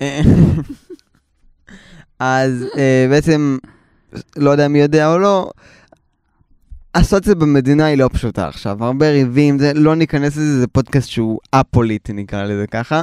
אז 2.18 2.64
אה, 2.76 3.06
בעצם, 3.10 3.58
לא 4.36 4.50
יודע 4.50 4.68
מי 4.68 4.78
יודע 4.78 5.12
או 5.12 5.18
לא, 5.18 5.50
הסיטואציה 6.94 7.34
במדינה 7.34 7.84
היא 7.84 7.98
לא 7.98 8.08
פשוטה 8.12 8.48
עכשיו, 8.48 8.84
הרבה 8.84 9.10
ריבים, 9.10 9.58
זה, 9.58 9.72
לא 9.74 9.94
ניכנס 9.94 10.36
לזה, 10.36 10.60
זה 10.60 10.66
פודקאסט 10.66 11.08
שהוא 11.08 11.38
א-פוליטי 11.52 12.12
נקרא 12.12 12.44
לזה 12.44 12.66
ככה, 12.66 13.02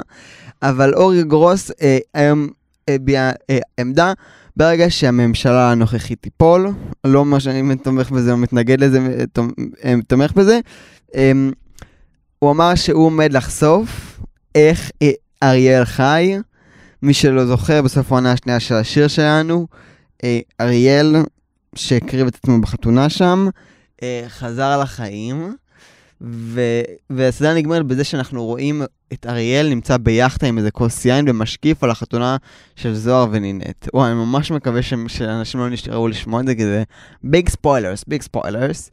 אבל 0.61 0.93
אורי 0.93 1.23
גרוס 1.23 1.71
אה, 1.81 1.97
היום 2.13 2.47
הביע 2.87 3.31
אה, 3.49 3.59
עמדה, 3.79 4.13
ברגע 4.57 4.89
שהממשלה 4.89 5.71
הנוכחית 5.71 6.21
תיפול, 6.21 6.69
לא 7.03 7.25
מה 7.25 7.39
שאני 7.39 7.75
תומך 7.75 8.11
בזה 8.11 8.31
או 8.31 8.37
מתנגד 8.37 8.83
לזה, 8.83 8.99
אה, 8.99 9.43
אה, 9.85 9.95
תומך 10.07 10.31
בזה, 10.33 10.59
אה, 11.15 11.31
הוא 12.39 12.51
אמר 12.51 12.75
שהוא 12.75 13.05
עומד 13.05 13.33
לחשוף 13.33 14.19
איך 14.55 14.91
אה, 15.01 15.11
אריאל 15.43 15.85
חי, 15.85 16.37
מי 17.01 17.13
שלא 17.13 17.45
זוכר, 17.45 17.81
בסוף 17.81 18.11
העונה 18.11 18.31
השנייה 18.31 18.59
של 18.59 18.75
השיר 18.75 19.07
שלנו, 19.07 19.67
אה, 20.23 20.39
אריאל, 20.61 21.15
שהקריב 21.75 22.27
את 22.27 22.35
עצמו 22.35 22.61
בחתונה 22.61 23.09
שם, 23.09 23.47
אה, 24.03 24.23
חזר 24.27 24.79
לחיים, 24.79 25.55
ו- 26.21 26.81
והסדרה 27.09 27.53
נגמרת 27.53 27.85
בזה 27.85 28.03
שאנחנו 28.03 28.45
רואים 28.45 28.81
את 29.13 29.25
אריאל 29.25 29.69
נמצא 29.69 29.97
ביאכטה 29.97 30.47
עם 30.47 30.57
איזה 30.57 30.71
כוס 30.71 31.05
יין 31.05 31.29
ומשקיף 31.29 31.83
על 31.83 31.89
החתונה 31.89 32.37
של 32.75 32.93
זוהר 32.93 33.27
ונינט. 33.31 33.87
וואי, 33.93 34.11
אני 34.11 34.15
ממש 34.15 34.51
מקווה 34.51 34.81
ש- 34.81 34.93
שאנשים 35.07 35.59
לא 35.59 35.69
נשארו 35.69 36.07
לשמוע 36.07 36.41
את 36.41 36.45
זה, 36.47 36.55
כי 36.55 36.63
זה 36.65 36.83
big 37.23 37.49
spoilers, 37.49 38.03
big 38.07 38.21
spoilers. 38.21 38.91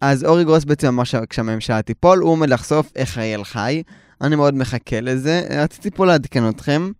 אז 0.00 0.24
אורי 0.24 0.44
גרוס 0.44 0.64
בעצם 0.64 0.86
אמר 0.86 1.04
שכשהממשלה 1.04 1.82
תיפול, 1.82 2.18
הוא 2.18 2.30
עומד 2.30 2.50
לחשוף 2.50 2.92
איך 2.96 3.18
אריאל 3.18 3.44
חי. 3.44 3.82
אני 4.20 4.36
מאוד 4.36 4.54
מחכה 4.54 5.00
לזה, 5.00 5.42
רציתי 5.50 5.90
פה 5.90 6.06
לעדכן 6.06 6.48
אתכם. 6.48 6.90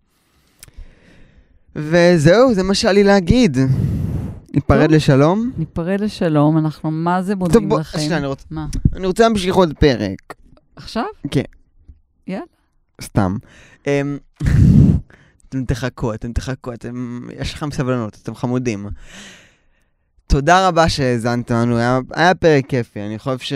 וזהו, 1.75 2.53
זה 2.53 2.63
מה 2.63 2.73
שהיה 2.73 2.93
לי 2.93 3.03
להגיד. 3.03 3.57
ניפרד. 4.55 4.91
לשלום. 4.91 5.51
ניפרד 5.57 6.01
לשלום, 6.01 6.57
אנחנו 6.57 6.91
מה 6.91 7.21
זה 7.21 7.35
מודים 7.35 7.69
בוא, 7.69 7.79
לכם. 7.79 7.99
שנייה, 7.99 8.17
אני 8.17 8.27
רוצה, 8.27 8.45
מה, 8.51 8.67
אני 8.95 9.07
רוצה 9.07 9.23
להמשיך 9.23 9.55
עוד 9.55 9.73
פרק. 9.79 10.33
עכשיו? 10.75 11.05
סתם. 13.01 13.37
אמ, 13.87 14.17
אתם 15.49 15.65
תחכו, 15.65 16.13
אתם 16.13 16.33
תחכו, 16.33 16.73
אתם... 16.73 17.21
יש 17.39 17.53
לכם 17.53 17.71
סבלנות, 17.71 18.17
אתם 18.23 18.35
חמודים. 18.35 18.87
תודה 20.27 20.67
רבה 20.67 20.89
שהאזנתם 20.89 21.55
לנו, 21.55 21.77
היה, 21.77 21.99
היה 22.13 22.35
פרק 22.35 22.65
כיפי, 22.65 23.01
אני 23.01 23.19
חושב 23.19 23.39
ש... 23.39 23.53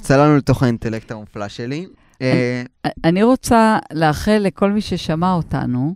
צללנו 0.00 0.36
לתוך 0.36 0.62
האינטלקט 0.62 1.10
המופלא 1.10 1.48
שלי. 1.48 1.86
אה, 2.22 2.62
אני 3.04 3.22
רוצה 3.22 3.78
לאחל 3.92 4.38
לכל 4.40 4.72
מי 4.72 4.80
ששמע 4.80 5.32
אותנו, 5.32 5.94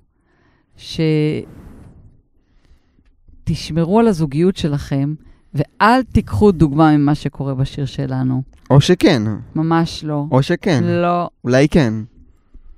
שתשמרו 3.54 4.00
על 4.00 4.08
הזוגיות 4.08 4.56
שלכם, 4.56 5.14
ואל 5.54 6.02
תיקחו 6.02 6.52
דוגמה 6.52 6.96
ממה 6.96 7.14
שקורה 7.14 7.54
בשיר 7.54 7.86
שלנו. 7.86 8.42
או 8.70 8.80
שכן, 8.80 9.22
ממש 9.54 10.04
לא. 10.04 10.24
או 10.30 10.42
שכן, 10.42 10.84
לא. 10.84 11.28
אולי 11.44 11.68
כן. 11.68 11.94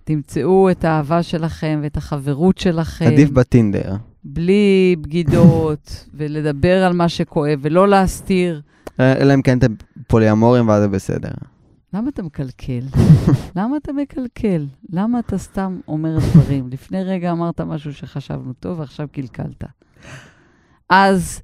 תמצאו 0.05 0.71
את 0.71 0.85
האהבה 0.85 1.23
שלכם 1.23 1.81
ואת 1.83 1.97
החברות 1.97 2.59
שלכם. 2.59 3.05
עדיף 3.05 3.31
בטינדר. 3.31 3.97
בלי 4.25 4.97
בגידות, 5.01 6.05
ולדבר 6.17 6.85
על 6.85 6.93
מה 6.93 7.09
שכואב, 7.09 7.59
ולא 7.63 7.89
להסתיר. 7.89 8.61
אה, 9.01 9.13
אלא 9.13 9.35
אם 9.35 9.43
כן 9.43 9.59
אתם 9.59 9.75
פוליאמורים 10.07 10.69
ואז 10.69 10.83
זה 10.83 10.89
בסדר. 10.89 11.31
למה 11.95 12.09
אתה 12.09 12.23
מקלקל? 12.23 12.81
למה 13.57 13.77
אתה 13.77 13.93
מקלקל? 13.93 14.67
למה 14.91 15.19
אתה 15.19 15.39
סתם 15.39 15.81
אומר 15.89 16.19
דברים? 16.19 16.69
לפני 16.69 17.05
רגע 17.05 17.33
אמרת 17.33 17.61
משהו 17.61 17.95
שחשבנו 17.95 18.53
טוב, 18.53 18.79
ועכשיו 18.81 19.09
קלקלת. 19.13 19.65
אז 20.97 21.41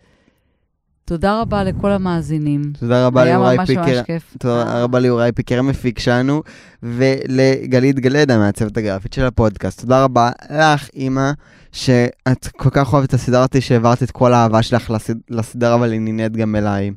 תודה 1.04 1.40
רבה 1.40 1.64
לכל 1.64 1.90
המאזינים. 1.90 2.72
תודה 2.80 3.06
רבה 3.06 3.22
היה 3.22 3.34
ליוראי 3.36 3.56
ממש 3.56 3.68
פיקר. 3.68 3.82
ממש 3.86 4.06
כיף. 4.06 4.34
תודה 4.38 4.82
רבה 4.82 4.98
ליוראי 4.98 5.32
פיקר 5.32 5.58
המפיק 5.58 5.98
שלנו, 5.98 6.42
ולגלית 6.82 7.98
גלדה 8.00 8.38
מהצוות 8.38 8.76
הגרפית 8.76 9.12
של 9.12 9.24
הפודקאסט. 9.24 9.80
תודה 9.80 10.04
רבה 10.04 10.30
לך, 10.50 10.88
אימא, 10.94 11.30
שאת 11.72 12.48
כל 12.56 12.70
כך 12.70 12.92
אוהבת 12.92 13.08
את 13.08 13.14
הסדרה 13.14 13.42
אותי, 13.42 13.60
שהעברת 13.60 14.02
את 14.02 14.10
כל 14.10 14.32
האהבה 14.32 14.62
שלך 14.62 14.90
לסד... 14.90 15.14
לסדרה, 15.30 15.74
אבל 15.74 15.92
היא 15.92 16.00
נהנית 16.00 16.32
גם 16.36 16.56
אליי. 16.56 16.90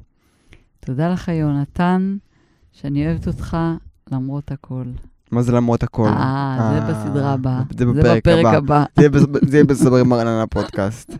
תודה 0.79 1.09
לך, 1.09 1.27
יונתן, 1.27 2.15
שאני 2.71 3.07
אוהבת 3.07 3.27
אותך 3.27 3.57
למרות 4.11 4.51
הכל. 4.51 4.83
מה 5.31 5.41
זה 5.41 5.51
למרות 5.51 5.83
הכל? 5.83 6.07
אה, 6.07 6.57
זה 6.73 6.81
אה, 6.81 6.91
בסדרה 6.91 7.33
הבאה. 7.33 7.61
זה 7.77 7.85
בפרק 7.85 8.45
הבא. 8.45 8.83
זה 8.95 9.01
יהיה 9.01 9.09
בס- 9.09 9.49
זה 9.49 9.57
יהיה 9.57 9.65
בסברים 9.65 10.09
מרנן 10.09 10.41
הפודקאסט. 10.43 11.11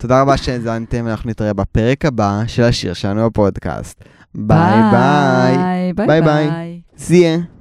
תודה 0.00 0.22
רבה 0.22 0.36
שהאזנתם, 0.36 1.06
אנחנו 1.06 1.30
נתראה 1.30 1.52
בפרק 1.52 2.04
הבא 2.04 2.42
של 2.46 2.62
השיר 2.62 2.92
שלנו 2.92 3.30
בפודקאסט. 3.30 4.04
ביי 4.34 4.82
ביי. 4.92 5.56
ביי 5.92 6.06
ביי, 6.06 6.22
ביי. 6.22 6.50
ביי. 6.96 7.59